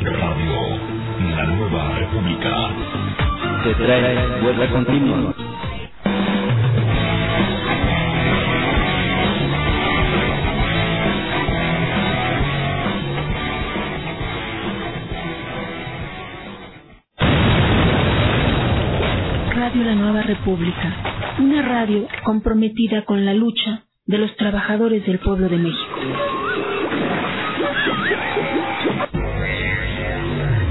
[0.00, 2.50] Radio, la nueva república.
[3.64, 5.34] Te trae vuelta continua.
[19.54, 25.48] Radio La Nueva República, una radio comprometida con la lucha de los trabajadores del pueblo
[25.48, 25.98] de México.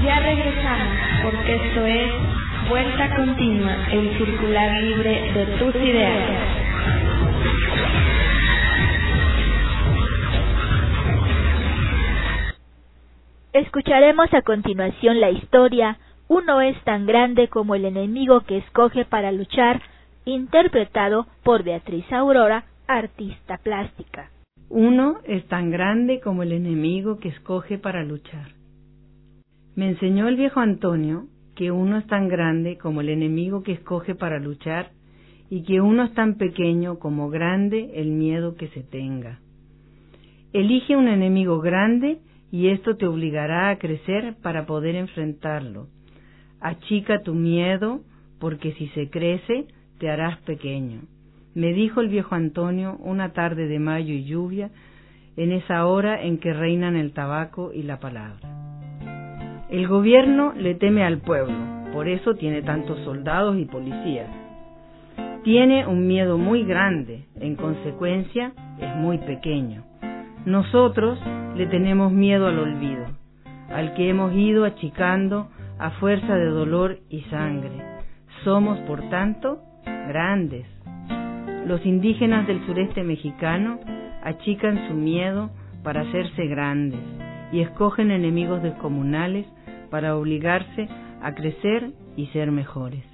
[0.04, 2.12] Ya regresamos, porque esto es
[2.68, 6.62] Vuelta Continua, el circular libre de tus ideas.
[13.52, 15.98] Escucharemos a continuación la historia
[16.28, 19.82] Uno es tan grande como el enemigo que escoge para luchar,
[20.24, 24.30] interpretado por Beatriz Aurora, artista plástica.
[24.68, 28.48] Uno es tan grande como el enemigo que escoge para luchar.
[29.74, 34.14] Me enseñó el viejo Antonio que uno es tan grande como el enemigo que escoge
[34.14, 34.90] para luchar
[35.50, 39.40] y que uno es tan pequeño como grande el miedo que se tenga.
[40.52, 45.88] Elige un enemigo grande y esto te obligará a crecer para poder enfrentarlo.
[46.60, 48.00] Achica tu miedo
[48.38, 49.66] porque si se crece
[50.02, 51.02] te harás pequeño.
[51.54, 54.72] Me dijo el viejo Antonio una tarde de mayo y lluvia,
[55.36, 58.40] en esa hora en que reinan el tabaco y la palabra.
[59.70, 61.54] El gobierno le teme al pueblo,
[61.92, 64.28] por eso tiene tantos soldados y policías.
[65.44, 69.84] Tiene un miedo muy grande, en consecuencia es muy pequeño.
[70.46, 71.20] Nosotros
[71.54, 73.06] le tenemos miedo al olvido,
[73.70, 75.48] al que hemos ido achicando
[75.78, 77.70] a fuerza de dolor y sangre.
[78.42, 79.62] Somos, por tanto,
[80.12, 80.66] grandes.
[81.66, 83.80] Los indígenas del sureste mexicano
[84.22, 85.50] achican su miedo
[85.82, 87.00] para hacerse grandes
[87.50, 89.46] y escogen enemigos descomunales
[89.90, 90.86] para obligarse
[91.22, 93.11] a crecer y ser mejores.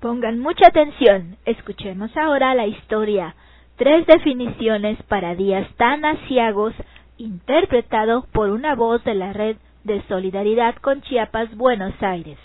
[0.00, 1.36] Pongan mucha atención.
[1.44, 3.34] Escuchemos ahora la historia.
[3.76, 6.74] Tres definiciones para días tan asiagos,
[7.16, 12.38] interpretado por una voz de la red de solidaridad con Chiapas, Buenos Aires.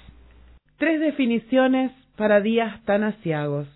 [0.78, 3.68] Tres definiciones para días tan asiagos.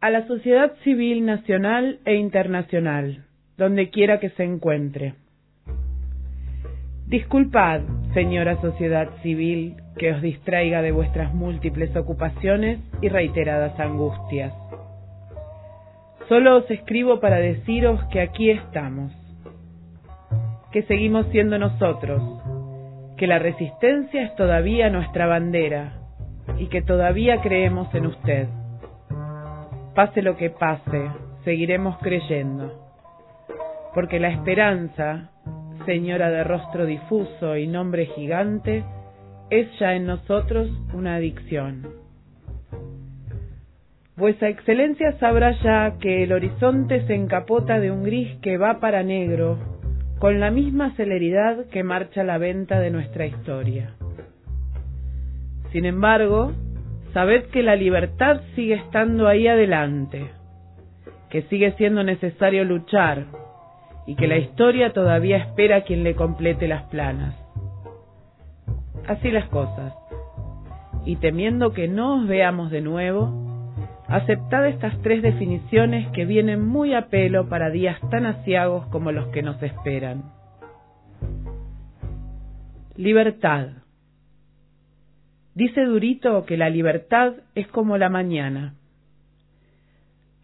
[0.00, 3.24] A la sociedad civil nacional e internacional,
[3.56, 5.14] donde quiera que se encuentre.
[7.08, 7.80] Disculpad,
[8.14, 14.54] señora sociedad civil, que os distraiga de vuestras múltiples ocupaciones y reiteradas angustias.
[16.28, 19.12] Solo os escribo para deciros que aquí estamos,
[20.70, 22.22] que seguimos siendo nosotros,
[23.16, 25.94] que la resistencia es todavía nuestra bandera
[26.56, 28.48] y que todavía creemos en usted.
[29.98, 31.10] Pase lo que pase,
[31.42, 32.88] seguiremos creyendo,
[33.94, 35.32] porque la esperanza,
[35.86, 38.84] señora de rostro difuso y nombre gigante,
[39.50, 41.88] es ya en nosotros una adicción.
[44.16, 49.02] Vuesa Excelencia sabrá ya que el horizonte se encapota de un gris que va para
[49.02, 49.58] negro,
[50.20, 53.94] con la misma celeridad que marcha la venta de nuestra historia.
[55.72, 56.52] Sin embargo,
[57.12, 60.30] sabed que la libertad sigue estando ahí adelante,
[61.30, 63.26] que sigue siendo necesario luchar
[64.06, 67.34] y que la historia todavía espera a quien le complete las planas.
[69.06, 69.94] Así las cosas.
[71.04, 73.48] Y temiendo que no os veamos de nuevo,
[74.08, 79.26] Aceptad estas tres definiciones que vienen muy a pelo para días tan asiagos como los
[79.28, 80.32] que nos esperan.
[82.96, 83.68] Libertad.
[85.58, 88.76] Dice Durito que la libertad es como la mañana.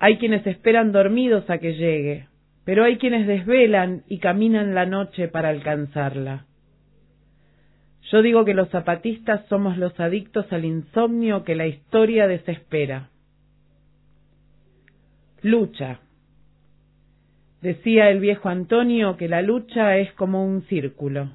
[0.00, 2.26] Hay quienes esperan dormidos a que llegue,
[2.64, 6.46] pero hay quienes desvelan y caminan la noche para alcanzarla.
[8.10, 13.10] Yo digo que los zapatistas somos los adictos al insomnio que la historia desespera.
[15.42, 16.00] Lucha.
[17.62, 21.30] Decía el viejo Antonio que la lucha es como un círculo.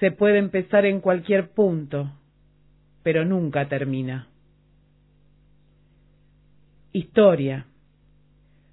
[0.00, 2.12] Se puede empezar en cualquier punto,
[3.02, 4.28] pero nunca termina.
[6.92, 7.66] Historia.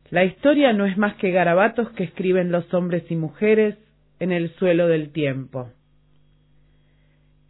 [0.10, 3.78] La historia no es más que garabatos que escriben los hombres y mujeres
[4.20, 5.72] en el suelo del tiempo.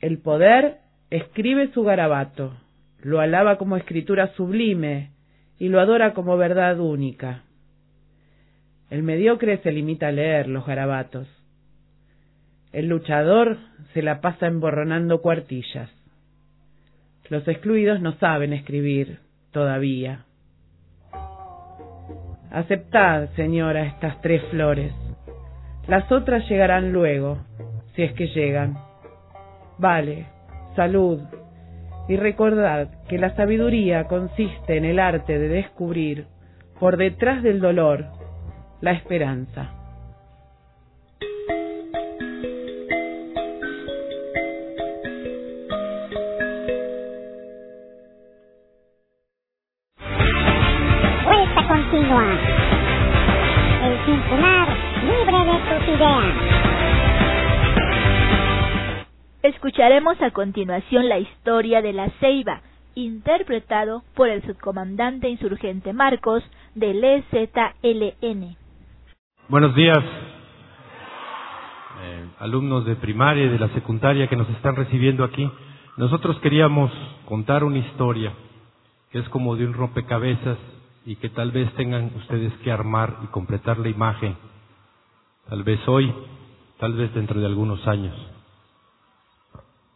[0.01, 2.57] El poder escribe su garabato,
[3.01, 5.11] lo alaba como escritura sublime,
[5.57, 7.43] y lo adora como verdad única.
[8.89, 11.27] El mediocre se limita a leer los garabatos.
[12.71, 13.57] El luchador
[13.93, 15.89] se la pasa emborronando cuartillas.
[17.29, 19.19] Los excluidos no saben escribir
[19.51, 20.25] todavía.
[22.51, 24.93] Aceptad, señora, estas tres flores.
[25.87, 27.39] Las otras llegarán luego,
[27.95, 28.77] si es que llegan.
[29.77, 30.27] Vale,
[30.75, 31.21] salud,
[32.07, 36.27] y recordad que la sabiduría consiste en el arte de descubrir,
[36.79, 38.05] por detrás del dolor,
[38.81, 39.84] la esperanza.
[59.75, 62.61] Escucharemos a continuación la historia de la Ceiba,
[62.95, 66.41] interpretado por el subcomandante insurgente Marcos
[66.75, 68.55] del EZLN.
[69.49, 69.97] Buenos días,
[72.01, 75.51] eh, alumnos de primaria y de la secundaria que nos están recibiendo aquí.
[75.97, 76.89] Nosotros queríamos
[77.25, 78.31] contar una historia
[79.11, 80.57] que es como de un rompecabezas
[81.05, 84.37] y que tal vez tengan ustedes que armar y completar la imagen,
[85.49, 86.13] tal vez hoy,
[86.79, 88.34] tal vez dentro de algunos años.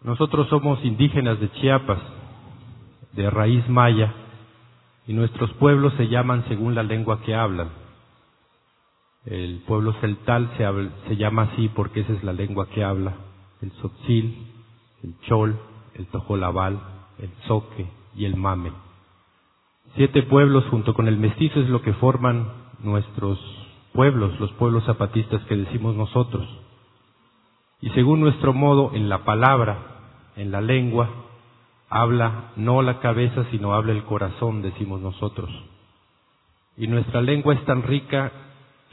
[0.03, 1.99] Nosotros somos indígenas de Chiapas,
[3.13, 4.13] de raíz maya,
[5.07, 7.69] y nuestros pueblos se llaman según la lengua que hablan.
[9.25, 10.65] El pueblo celtal se,
[11.09, 13.15] se llama así porque esa es la lengua que habla.
[13.61, 14.47] El Sotzil,
[15.03, 15.59] el Chol,
[15.95, 16.79] el Tojolabal,
[17.17, 18.71] el Zoque y el Mame.
[19.95, 23.37] Siete pueblos junto con el mestizo es lo que forman nuestros
[23.93, 26.47] pueblos, los pueblos zapatistas que decimos nosotros.
[27.81, 29.88] Y según nuestro modo, en la palabra,
[30.39, 31.09] en la lengua,
[31.89, 35.49] habla no la cabeza, sino habla el corazón, decimos nosotros.
[36.77, 38.31] Y nuestra lengua es tan rica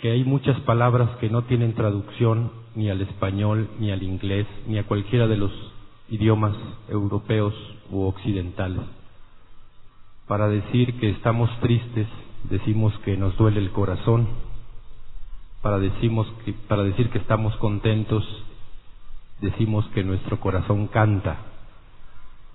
[0.00, 4.78] que hay muchas palabras que no tienen traducción ni al español, ni al inglés, ni
[4.78, 5.52] a cualquiera de los
[6.08, 6.54] idiomas
[6.88, 7.54] europeos
[7.90, 8.82] u occidentales.
[10.26, 12.08] Para decir que estamos tristes,
[12.50, 14.26] decimos que nos duele el corazón.
[15.62, 18.24] Para, que, para decir que estamos contentos,
[19.40, 21.38] decimos que nuestro corazón canta.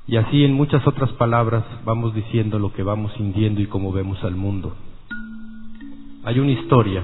[0.08, 4.24] Y así en muchas otras palabras vamos diciendo lo que vamos sintiendo y cómo vemos
[4.24, 4.76] al mundo.
[6.24, 7.04] Hay una historia,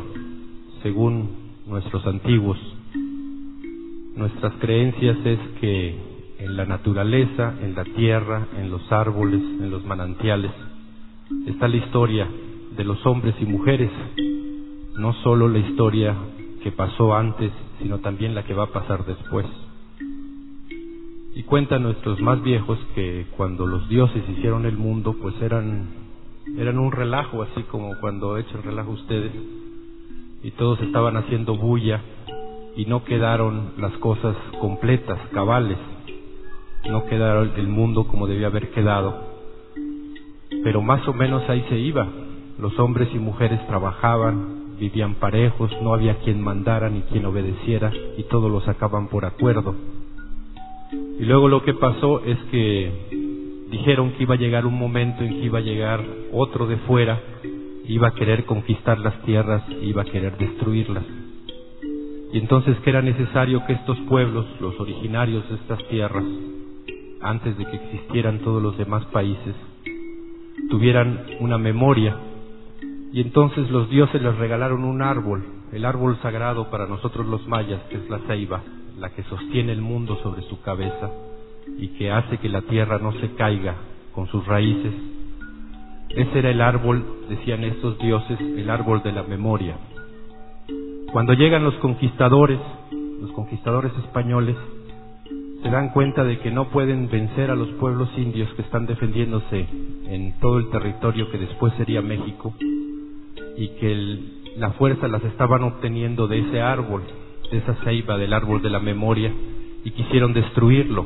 [0.83, 1.29] según
[1.67, 2.57] nuestros antiguos,
[4.15, 5.95] nuestras creencias es que
[6.39, 10.51] en la naturaleza, en la tierra, en los árboles, en los manantiales,
[11.45, 12.27] está la historia
[12.75, 13.91] de los hombres y mujeres,
[14.97, 16.15] no solo la historia
[16.63, 19.45] que pasó antes, sino también la que va a pasar después.
[21.37, 25.85] Y cuentan nuestros más viejos que cuando los dioses hicieron el mundo, pues eran,
[26.57, 29.31] eran un relajo, así como cuando echan relajo ustedes,
[30.41, 32.01] y todos estaban haciendo bulla
[32.75, 35.77] y no quedaron las cosas completas, cabales,
[36.89, 39.21] no quedaron el mundo como debía haber quedado,
[40.63, 42.07] pero más o menos ahí se iba,
[42.57, 48.23] los hombres y mujeres trabajaban, vivían parejos, no había quien mandara ni quien obedeciera y
[48.23, 49.75] todos lo sacaban por acuerdo.
[50.91, 52.91] Y luego lo que pasó es que
[53.71, 57.19] dijeron que iba a llegar un momento en que iba a llegar otro de fuera,
[57.85, 61.03] iba a querer conquistar las tierras, iba a querer destruirlas.
[62.31, 66.25] Y entonces que era necesario que estos pueblos, los originarios de estas tierras,
[67.21, 69.55] antes de que existieran todos los demás países,
[70.69, 72.17] tuvieran una memoria.
[73.13, 77.81] Y entonces los dioses les regalaron un árbol, el árbol sagrado para nosotros los mayas,
[77.89, 78.61] que es la ceiba,
[78.99, 81.11] la que sostiene el mundo sobre su cabeza
[81.77, 83.75] y que hace que la tierra no se caiga
[84.13, 84.93] con sus raíces.
[86.09, 89.77] Ese era el árbol, decían estos dioses, el árbol de la memoria.
[91.11, 92.59] Cuando llegan los conquistadores,
[93.21, 94.55] los conquistadores españoles,
[95.61, 99.67] se dan cuenta de que no pueden vencer a los pueblos indios que están defendiéndose
[100.05, 102.53] en todo el territorio que después sería México
[103.57, 104.19] y que
[104.57, 107.03] la fuerza las estaban obteniendo de ese árbol,
[107.51, 109.31] esa ceiba del árbol de la memoria
[109.83, 111.05] y quisieron destruirlo.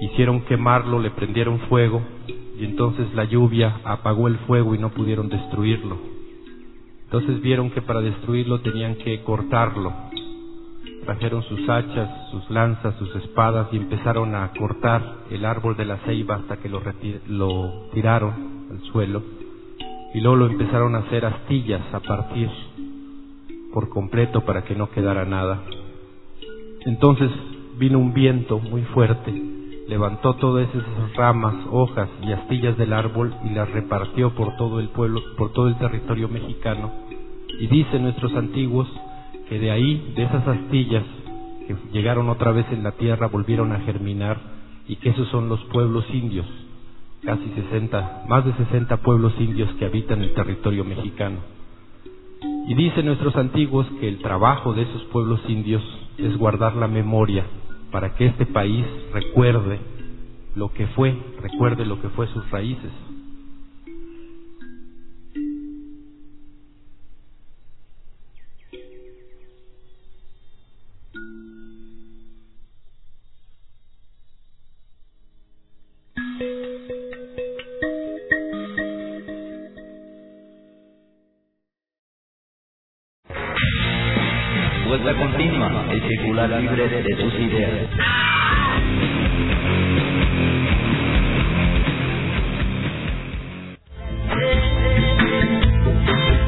[0.00, 2.02] Quisieron quemarlo, le prendieron fuego
[2.58, 5.98] y entonces la lluvia apagó el fuego y no pudieron destruirlo.
[7.04, 9.92] Entonces vieron que para destruirlo tenían que cortarlo.
[11.04, 15.96] Trajeron sus hachas, sus lanzas, sus espadas y empezaron a cortar el árbol de la
[15.98, 16.82] ceiba hasta que lo,
[17.28, 19.22] lo tiraron al suelo.
[20.14, 22.50] Y luego lo empezaron a hacer astillas a partir
[23.72, 25.62] por completo para que no quedara nada.
[26.86, 27.30] Entonces
[27.78, 29.32] vino un viento muy fuerte,
[29.88, 34.88] levantó todas esas ramas, hojas y astillas del árbol y las repartió por todo el
[34.88, 36.90] pueblo, por todo el territorio mexicano.
[37.58, 38.88] Y dicen nuestros antiguos
[39.48, 41.04] que de ahí, de esas astillas
[41.66, 44.38] que llegaron otra vez en la tierra, volvieron a germinar
[44.86, 46.46] y que esos son los pueblos indios,
[47.24, 51.59] casi 60, más de 60 pueblos indios que habitan el territorio mexicano.
[52.68, 55.82] Y dicen nuestros antiguos que el trabajo de esos pueblos indios
[56.18, 57.44] es guardar la memoria
[57.90, 59.78] para que este país recuerde
[60.54, 62.92] lo que fue, recuerde lo que fue sus raíces.
[85.10, 87.88] Vuelta continua, el circular libre de tus ideas.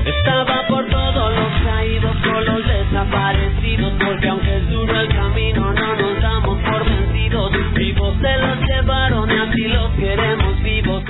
[0.05, 5.97] Estaba por todos los caídos, por los desaparecidos, porque aunque es duro el camino, no
[5.97, 7.53] nos damos por vencidos.
[7.75, 11.03] Vivos se los llevaron y así los queremos vivos.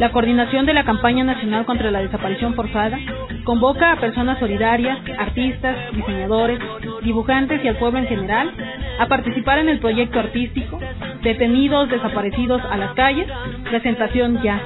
[0.00, 2.98] La coordinación de la campaña nacional contra la desaparición forzada
[3.44, 6.58] convoca a personas solidarias, artistas, diseñadores,
[7.02, 8.52] dibujantes y al pueblo en general
[8.98, 10.78] a participar en el proyecto artístico
[11.22, 13.28] Detenidos Desaparecidos a las calles,
[13.68, 14.60] presentación ya.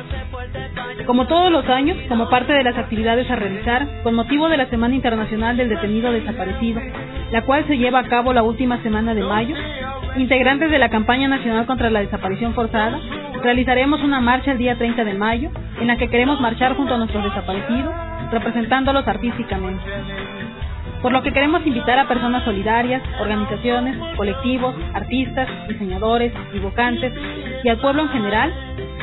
[1.06, 4.66] Como todos los años, como parte de las actividades a realizar con motivo de la
[4.66, 6.80] Semana Internacional del Detenido Desaparecido,
[7.32, 9.56] la cual se lleva a cabo la última semana de mayo,
[10.16, 13.00] integrantes de la campaña nacional contra la desaparición forzada,
[13.42, 16.98] realizaremos una marcha el día 30 de mayo en la que queremos marchar junto a
[16.98, 17.92] nuestros desaparecidos,
[18.30, 19.82] representándolos artísticamente.
[21.04, 27.12] Por lo que queremos invitar a personas solidarias, organizaciones, colectivos, artistas, diseñadores, dibujantes
[27.62, 28.54] y al pueblo en general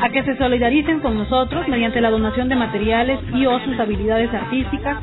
[0.02, 4.34] a que se solidaricen con nosotros mediante la donación de materiales y o sus habilidades
[4.34, 4.98] artísticas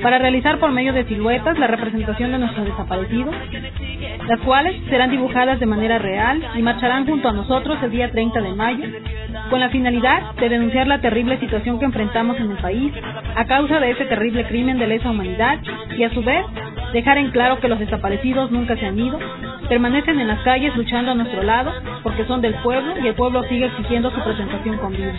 [0.00, 3.34] para realizar por medio de siluetas la representación de nuestros desaparecidos,
[4.28, 8.40] las cuales serán dibujadas de manera real y marcharán junto a nosotros el día 30
[8.40, 8.84] de mayo
[9.50, 12.92] con la finalidad de denunciar la terrible situación que enfrentamos en el país
[13.36, 15.58] a causa de ese terrible crimen de lesa humanidad
[15.96, 16.44] y a su vez
[16.92, 19.18] dejar en claro que los desaparecidos nunca se han ido
[19.68, 21.72] permanecen en las calles luchando a nuestro lado
[22.02, 25.12] porque son del pueblo y el pueblo sigue exigiendo su presentación con vida.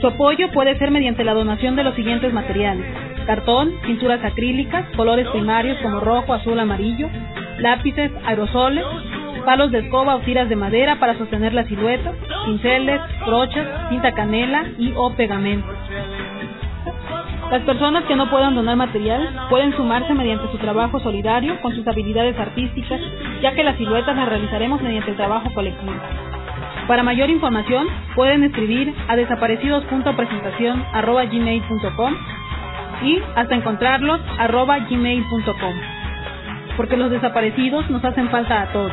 [0.00, 2.86] Su apoyo puede ser mediante la donación de los siguientes materiales.
[3.26, 7.08] Cartón, pinturas acrílicas, colores primarios como rojo, azul, amarillo,
[7.58, 8.84] lápices, aerosoles,
[9.44, 12.12] palos de escoba o tiras de madera para sostener la silueta,
[12.46, 15.77] pinceles, brochas, tinta canela y o pegamento.
[17.50, 21.88] Las personas que no puedan donar material pueden sumarse mediante su trabajo solidario con sus
[21.88, 23.00] habilidades artísticas,
[23.40, 25.94] ya que las siluetas las realizaremos mediante el trabajo colectivo.
[26.86, 32.14] Para mayor información pueden escribir a desaparecidos.presentación.gmail.com
[33.02, 34.20] y hasta encontrarlos
[34.90, 35.74] gmail.com
[36.78, 38.92] porque los desaparecidos nos hacen falta a todos.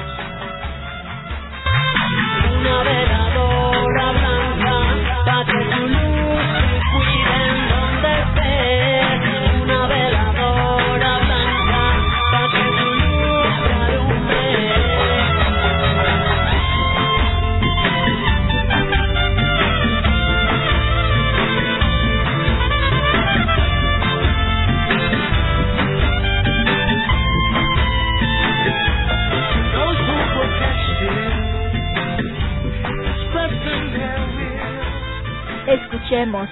[36.05, 36.47] Escuchemos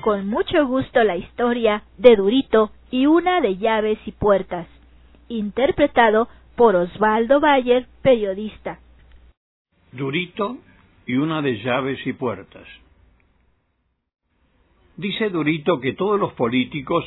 [0.00, 4.66] con mucho gusto la historia de Durito y una de llaves y puertas,
[5.28, 6.26] interpretado
[6.56, 8.80] por Osvaldo Bayer, periodista.
[9.92, 10.58] Durito
[11.06, 12.66] y una de llaves y puertas.
[14.96, 17.04] Dice Durito que todos los políticos,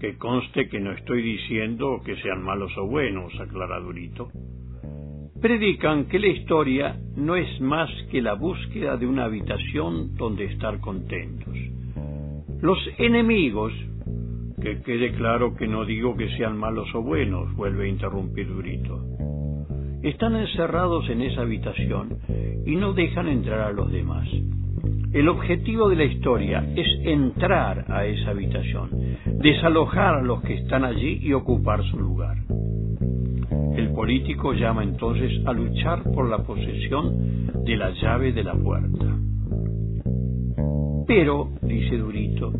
[0.00, 4.30] que conste que no estoy diciendo que sean malos o buenos, aclara Durito,
[5.40, 10.80] predican que la historia no es más que la búsqueda de una habitación donde estar
[10.80, 11.54] contentos.
[12.60, 13.72] Los enemigos,
[14.60, 19.02] que quede claro que no digo que sean malos o buenos, vuelve a interrumpir Durito,
[20.02, 22.18] están encerrados en esa habitación
[22.66, 24.28] y no dejan entrar a los demás.
[25.12, 28.90] El objetivo de la historia es entrar a esa habitación,
[29.40, 32.36] desalojar a los que están allí y ocupar su lugar.
[33.80, 39.06] El político llama entonces a luchar por la posesión de la llave de la puerta.
[41.06, 42.52] Pero, dice Durito,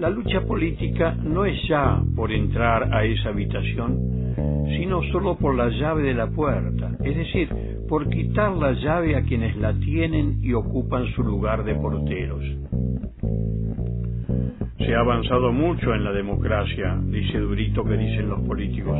[0.00, 4.34] la lucha política no es ya por entrar a esa habitación,
[4.76, 7.48] sino solo por la llave de la puerta, es decir,
[7.88, 12.42] por quitar la llave a quienes la tienen y ocupan su lugar de porteros.
[14.78, 18.98] Se ha avanzado mucho en la democracia, dice Durito que dicen los políticos.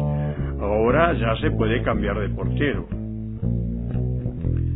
[0.60, 2.86] Ahora ya se puede cambiar de portero.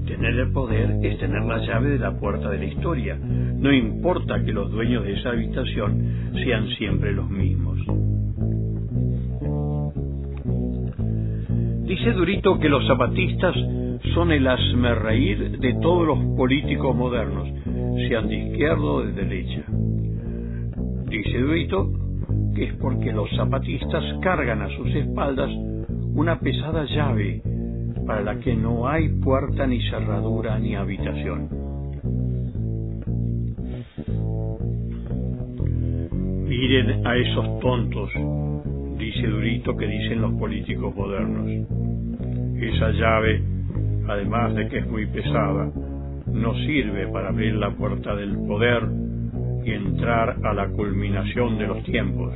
[0.07, 3.17] Tener el poder es tener la llave de la puerta de la historia.
[3.17, 7.79] No importa que los dueños de esa habitación sean siempre los mismos.
[11.87, 13.55] Dice Durito que los zapatistas
[14.15, 17.49] son el asmerreír de todos los políticos modernos,
[18.09, 19.63] sean de izquierda o de derecha.
[21.11, 21.91] Dice Durito
[22.55, 25.51] que es porque los zapatistas cargan a sus espaldas
[26.15, 27.41] una pesada llave
[28.07, 31.49] para la que no hay puerta ni cerradura ni habitación.
[36.47, 38.11] Miren a esos tontos,
[38.99, 41.47] dice Durito que dicen los políticos modernos.
[42.61, 43.43] Esa llave,
[44.09, 45.71] además de que es muy pesada,
[46.33, 49.08] no sirve para abrir la puerta del poder
[49.69, 52.33] y entrar a la culminación de los tiempos.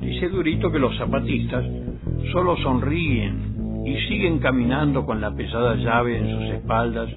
[0.00, 1.64] Dice Durito que los zapatistas
[2.32, 7.08] solo sonríen y siguen caminando con la pesada llave en sus espaldas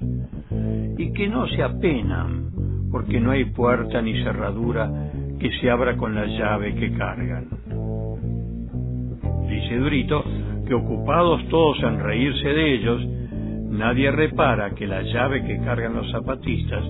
[0.98, 2.50] y que no se apenan
[2.92, 7.48] porque no hay puerta ni cerradura que se abra con la llave que cargan.
[9.48, 10.24] Dice Durito
[10.66, 13.04] que ocupados todos en reírse de ellos,
[13.68, 16.84] nadie repara que la llave que cargan los zapatistas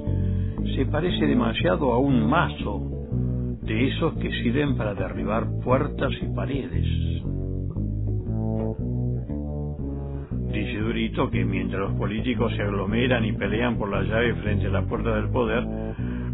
[0.75, 2.99] se parece demasiado a un mazo
[3.63, 6.87] de esos que sirven para derribar puertas y paredes.
[10.53, 14.71] Dice Durito que mientras los políticos se aglomeran y pelean por la llave frente a
[14.71, 15.65] la puerta del poder,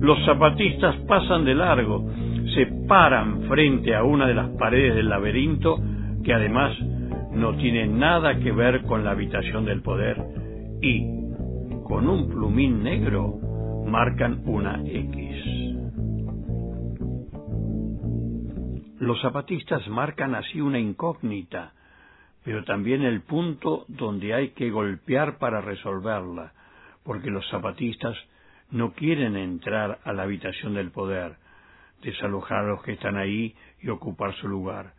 [0.01, 2.09] los zapatistas pasan de largo,
[2.55, 5.77] se paran frente a una de las paredes del laberinto
[6.23, 6.73] que además
[7.33, 10.23] no tiene nada que ver con la habitación del poder
[10.81, 11.05] y,
[11.83, 13.41] con un plumín negro,
[13.87, 15.45] marcan una X.
[18.99, 21.73] Los zapatistas marcan así una incógnita,
[22.45, 26.53] pero también el punto donde hay que golpear para resolverla,
[27.05, 28.17] porque los zapatistas
[28.71, 31.37] no quieren entrar a la habitación del poder,
[32.03, 34.95] desalojar a los que están ahí y ocupar su lugar,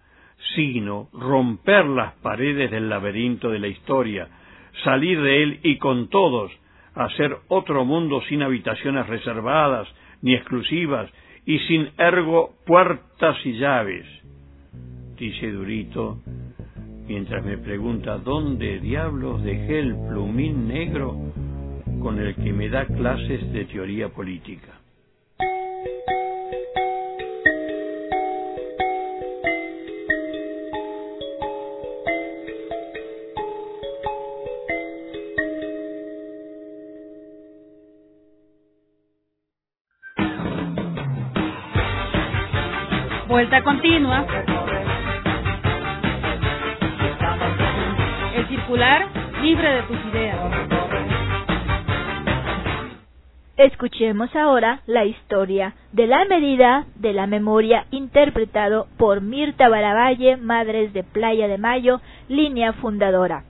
[0.55, 4.27] sino romper las paredes del laberinto de la historia,
[4.83, 6.51] salir de él y con todos
[6.95, 9.87] hacer otro mundo sin habitaciones reservadas
[10.21, 11.09] ni exclusivas
[11.45, 14.05] y sin ergo puertas y llaves,
[15.17, 16.17] dice Durito,
[17.07, 21.15] mientras me pregunta dónde diablos dejé el plumín negro
[22.01, 24.79] con el que me da clases de teoría política.
[43.47, 44.25] Vuelta continua.
[48.35, 49.07] El circular
[49.43, 50.39] libre de tus ideas.
[53.57, 60.91] Escuchemos ahora la historia de la medida de la memoria interpretado por Mirta Baravalle, Madres
[60.93, 63.43] de Playa de Mayo, línea fundadora.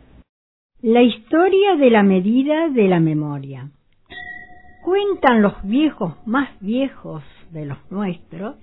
[0.82, 3.70] La historia de la medida de la memoria.
[4.84, 8.58] Cuentan los viejos más viejos de los nuestros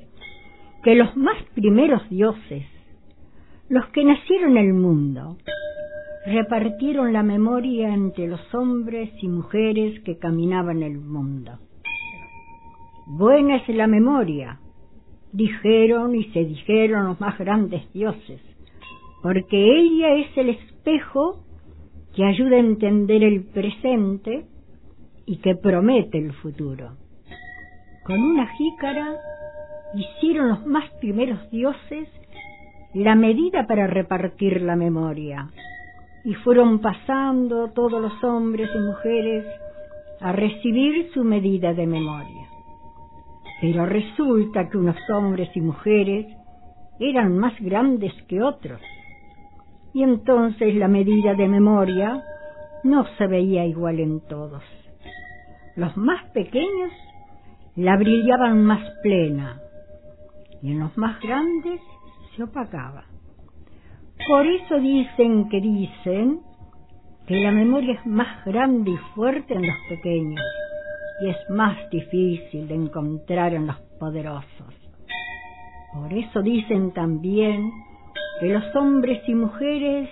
[0.83, 2.67] que los más primeros dioses,
[3.69, 5.37] los que nacieron el mundo,
[6.27, 11.59] repartieron la memoria entre los hombres y mujeres que caminaban el mundo.
[13.07, 14.61] Buena es la memoria,
[15.33, 18.41] dijeron y se dijeron los más grandes dioses,
[19.23, 21.45] porque ella es el espejo
[22.15, 24.47] que ayuda a entender el presente
[25.27, 26.97] y que promete el futuro.
[28.05, 29.17] Con una jícara
[29.95, 32.09] hicieron los más primeros dioses
[32.95, 35.49] la medida para repartir la memoria,
[36.25, 39.47] y fueron pasando todos los hombres y mujeres
[40.21, 42.47] a recibir su medida de memoria.
[43.61, 46.27] Pero resulta que unos hombres y mujeres
[47.01, 48.81] eran más grandes que otros,
[49.95, 52.23] y entonces la medida de memoria
[52.85, 54.63] no se veía igual en todos.
[55.77, 56.93] Los más pequeños
[57.77, 59.61] la brillaban más plena,
[60.63, 61.81] y en los más grandes
[62.37, 63.05] se opacaba.
[64.29, 66.41] Por eso dicen que dicen
[67.27, 70.45] que la memoria es más grande y fuerte en los pequeños
[71.23, 74.75] y es más difícil de encontrar en los poderosos.
[75.93, 77.71] Por eso dicen también
[78.41, 80.09] que los hombres y mujeres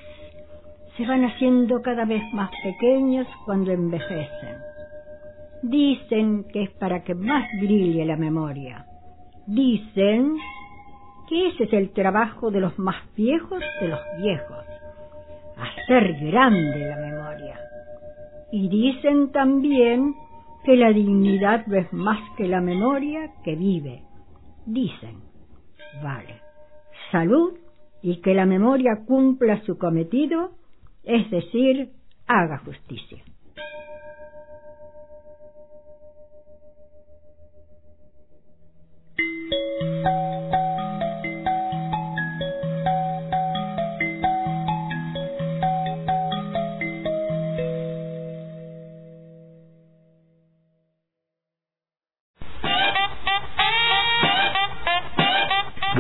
[0.97, 4.57] se van haciendo cada vez más pequeños cuando envejecen.
[5.63, 8.90] Dicen que es para que más brille la memoria
[9.51, 10.37] Dicen
[11.29, 14.65] que ese es el trabajo de los más viejos de los viejos,
[15.57, 17.59] hacer grande la memoria.
[18.53, 20.15] Y dicen también
[20.63, 24.05] que la dignidad es más que la memoria que vive.
[24.67, 25.21] Dicen,
[26.01, 26.37] vale,
[27.11, 27.55] salud
[28.03, 30.53] y que la memoria cumpla su cometido,
[31.03, 31.91] es decir,
[32.29, 33.25] haga justicia.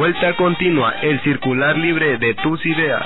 [0.01, 3.05] Vuelta continua, el circular libre de tus ideas.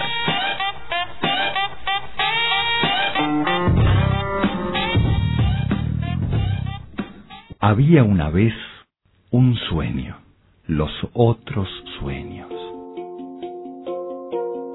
[7.58, 8.54] Había una vez
[9.32, 10.18] un sueño,
[10.68, 11.68] los otros
[11.98, 12.52] sueños.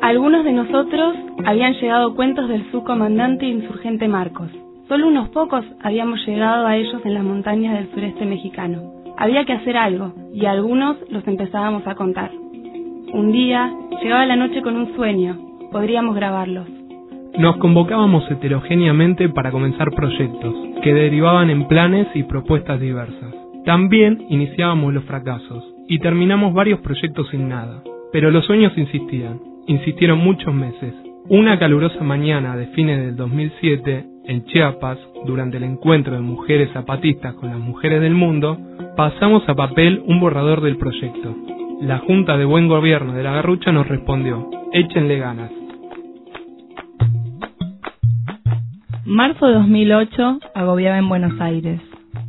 [0.01, 1.15] Algunos de nosotros
[1.45, 4.51] habían llegado cuentos del subcomandante insurgente Marcos.
[4.89, 8.98] Solo unos pocos habíamos llegado a ellos en las montañas del sureste mexicano.
[9.19, 12.31] Había que hacer algo, y algunos los empezábamos a contar.
[13.11, 13.69] Un día
[14.01, 15.37] llegaba la noche con un sueño,
[15.73, 16.65] podríamos grabarlos.
[17.37, 23.35] Nos convocábamos heterogéneamente para comenzar proyectos, que derivaban en planes y propuestas diversas.
[23.65, 27.83] También iniciábamos los fracasos, y terminamos varios proyectos sin nada.
[28.13, 30.95] Pero los sueños insistían, insistieron muchos meses.
[31.27, 37.33] Una calurosa mañana de fines del 2007, en Chiapas, durante el encuentro de mujeres zapatistas
[37.33, 38.59] con las mujeres del mundo,
[38.95, 41.35] pasamos a papel un borrador del proyecto.
[41.81, 45.51] La Junta de Buen Gobierno de la Garrucha nos respondió, échenle ganas.
[49.03, 51.81] Marzo de 2008 agobiaba en Buenos Aires.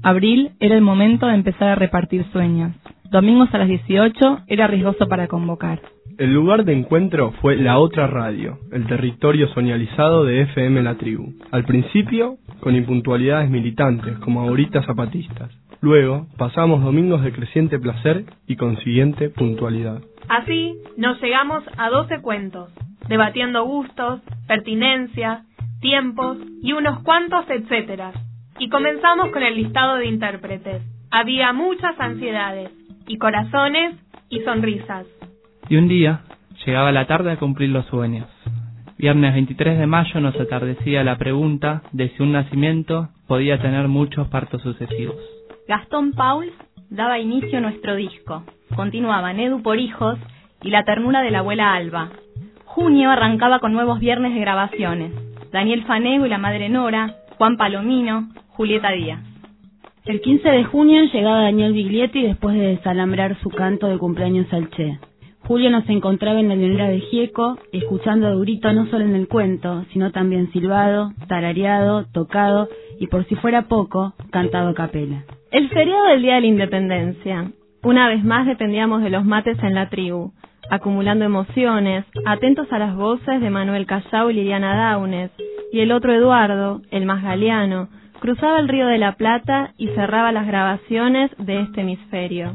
[0.02, 2.72] Abril era el momento de empezar a repartir sueños.
[3.10, 5.80] Domingos a las 18 era riesgoso para convocar.
[6.20, 11.32] El lugar de encuentro fue la otra radio, el territorio soñalizado de FM La Tribu.
[11.50, 15.50] Al principio, con impuntualidades militantes, como ahorita zapatistas.
[15.80, 20.02] Luego, pasamos domingos de creciente placer y consiguiente puntualidad.
[20.28, 22.70] Así nos llegamos a 12 cuentos,
[23.08, 25.44] debatiendo gustos, pertinencia,
[25.80, 28.12] tiempos y unos cuantos etcétera.
[28.58, 30.82] Y comenzamos con el listado de intérpretes.
[31.10, 32.70] Había muchas ansiedades,
[33.06, 33.96] y corazones,
[34.28, 35.06] y sonrisas.
[35.70, 36.22] Y un día
[36.66, 38.26] llegaba la tarde a cumplir los sueños.
[38.98, 44.26] Viernes 23 de mayo nos atardecía la pregunta de si un nacimiento podía tener muchos
[44.26, 45.14] partos sucesivos.
[45.68, 46.52] Gastón Pauls
[46.90, 48.42] daba inicio a nuestro disco.
[48.74, 50.18] Continuaban Edu por hijos
[50.60, 52.10] y la ternura de la abuela Alba.
[52.64, 55.12] Junio arrancaba con nuevos viernes de grabaciones.
[55.52, 59.20] Daniel Fanego y la madre Nora, Juan Palomino, Julieta Díaz.
[60.04, 64.68] El 15 de junio llegaba Daniel Biglietti después de desalambrar su canto de cumpleaños al
[64.70, 64.98] Che.
[65.50, 69.26] Julio nos encontraba en la llanera de Gieco, escuchando a Durito no solo en el
[69.26, 72.68] cuento, sino también silbado, tarareado, tocado
[73.00, 75.24] y por si fuera poco, cantado a capela.
[75.50, 77.50] El feriado del Día de la Independencia.
[77.82, 80.30] Una vez más dependíamos de los mates en la tribu,
[80.70, 85.32] acumulando emociones, atentos a las voces de Manuel Callao y Liliana Daunes,
[85.72, 87.88] y el otro Eduardo, el más galeano,
[88.20, 92.54] cruzaba el río de la Plata y cerraba las grabaciones de este hemisferio.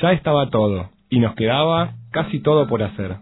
[0.00, 3.16] Ya estaba todo, y nos quedaba casi todo por hacer.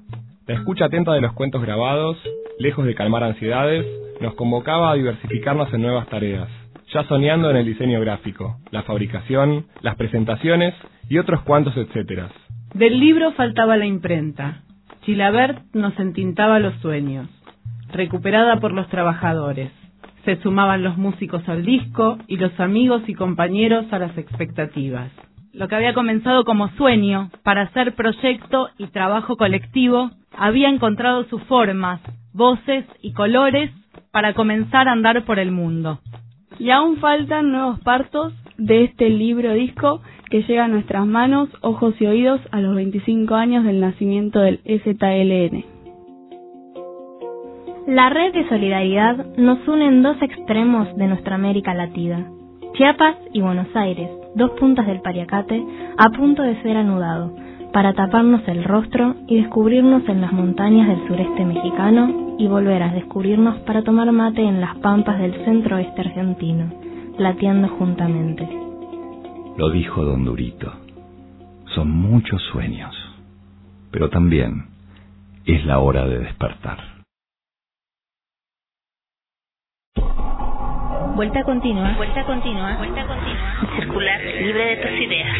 [0.46, 2.18] La escucha atenta de los cuentos grabados,
[2.58, 3.86] lejos de calmar ansiedades,
[4.20, 6.48] nos convocaba a diversificarnos en nuevas tareas,
[6.92, 10.74] ya soñando en el diseño gráfico, la fabricación, las presentaciones
[11.08, 12.28] y otros cuantos etcétera.
[12.74, 14.62] Del libro faltaba la imprenta.
[15.02, 17.28] Chilabert nos entintaba los sueños,
[17.92, 19.70] recuperada por los trabajadores.
[20.24, 25.10] Se sumaban los músicos al disco y los amigos y compañeros a las expectativas.
[25.52, 31.42] Lo que había comenzado como sueño para hacer proyecto y trabajo colectivo había encontrado sus
[31.44, 32.00] formas,
[32.32, 33.72] voces y colores
[34.12, 35.98] para comenzar a andar por el mundo.
[36.58, 41.94] Y aún faltan nuevos partos de este libro disco que llega a nuestras manos, ojos
[41.98, 45.64] y oídos a los 25 años del nacimiento del STLN.
[47.88, 52.30] La red de solidaridad nos une en dos extremos de nuestra América Latina,
[52.74, 55.62] Chiapas y Buenos Aires, dos puntas del Pariacate
[55.98, 57.34] a punto de ser anudado,
[57.72, 62.92] para taparnos el rostro y descubrirnos en las montañas del sureste mexicano y volver a
[62.92, 66.72] descubrirnos para tomar mate en las pampas del centro oeste argentino,
[67.18, 68.48] lateando juntamente.
[69.56, 70.72] Lo dijo don Durito.
[71.74, 72.94] Son muchos sueños,
[73.90, 74.66] pero también
[75.44, 76.89] es la hora de despertar.
[81.20, 81.92] Vuelta continua.
[81.98, 82.76] Vuelta continua.
[82.78, 83.76] Vuelta continua.
[83.76, 85.36] Circular libre de tus ideas.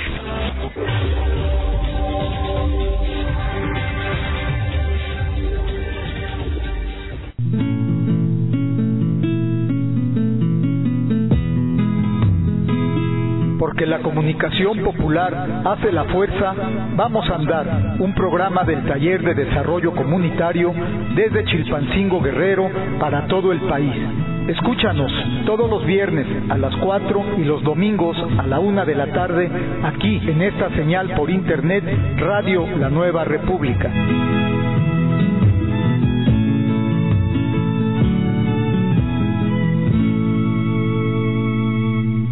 [13.59, 16.55] Porque la comunicación popular hace la fuerza,
[16.95, 20.75] vamos a andar un programa del Taller de Desarrollo Comunitario
[21.15, 24.30] desde Chilpancingo Guerrero para todo el país.
[24.49, 25.13] Escúchanos
[25.47, 29.51] todos los viernes a las 4 y los domingos a la 1 de la tarde
[29.85, 31.85] aquí en esta señal por internet
[32.17, 33.91] Radio La Nueva República.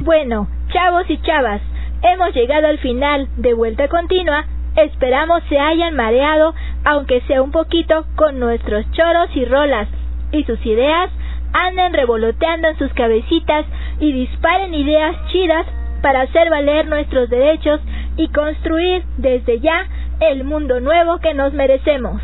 [0.05, 1.61] Bueno, chavos y chavas,
[2.03, 4.45] hemos llegado al final de Vuelta Continua.
[4.77, 6.55] Esperamos se hayan mareado,
[6.85, 9.89] aunque sea un poquito, con nuestros choros y rolas
[10.33, 11.11] y sus ideas
[11.53, 13.67] anden revoloteando en sus cabecitas
[14.01, 15.67] y disparen ideas chidas
[16.03, 17.81] para hacer valer nuestros derechos
[18.17, 19.87] y construir desde ya
[20.21, 22.21] el mundo nuevo que nos merecemos.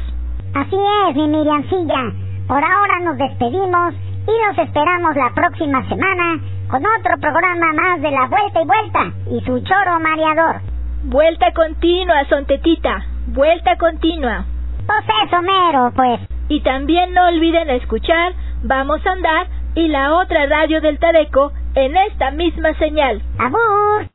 [0.55, 0.77] Así
[1.09, 2.13] es, mi Miriamcilla.
[2.47, 8.11] Por ahora nos despedimos y nos esperamos la próxima semana con otro programa más de
[8.11, 10.61] la Vuelta y Vuelta y su choro mareador.
[11.05, 13.05] Vuelta continua, Sontetita.
[13.29, 14.45] Vuelta continua.
[14.87, 16.34] Pues eso mero, pues.
[16.49, 18.33] Y también no olviden escuchar
[18.67, 23.21] Vamos a andar y la otra radio del Tadeco en esta misma señal.
[23.39, 24.09] ¡Abur!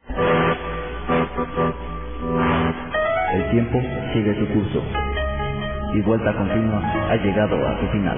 [3.32, 3.80] El tiempo
[4.11, 4.84] sigue su curso
[5.93, 8.17] y vuelta continua ha llegado a su final.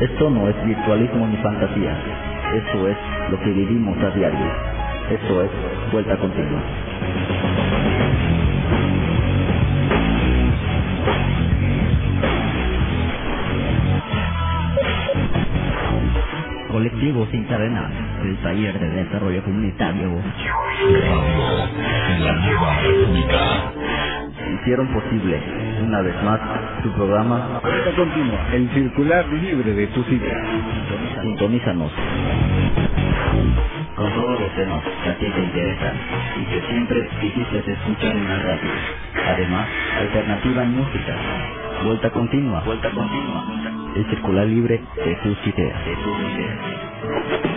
[0.00, 1.94] Esto no es virtualismo ni fantasía,
[2.54, 2.96] esto es
[3.30, 4.46] lo que vivimos a diario.
[5.10, 5.50] Esto es
[5.92, 6.62] vuelta continua.
[16.78, 17.90] Colectivo Sin Cadenas,
[18.22, 20.12] el taller de desarrollo comunitario.
[22.20, 23.72] La Nueva República.
[24.54, 25.42] Hicieron posible,
[25.82, 26.40] una vez más,
[26.84, 30.46] su programa Vuelta continua, el circular libre de tus ideas.
[31.20, 31.90] Sintonízanos
[33.96, 35.96] con todos los temas que a ti te interesan
[36.40, 38.70] y que siempre quisiste escuchar en la radio.
[39.34, 39.66] Además,
[39.98, 41.16] alternativa en música.
[41.84, 42.60] Vuelta continua.
[42.60, 43.67] Vuelta continua
[43.98, 45.86] el circular libre de tus ideas.
[45.86, 47.47] De tus ideas.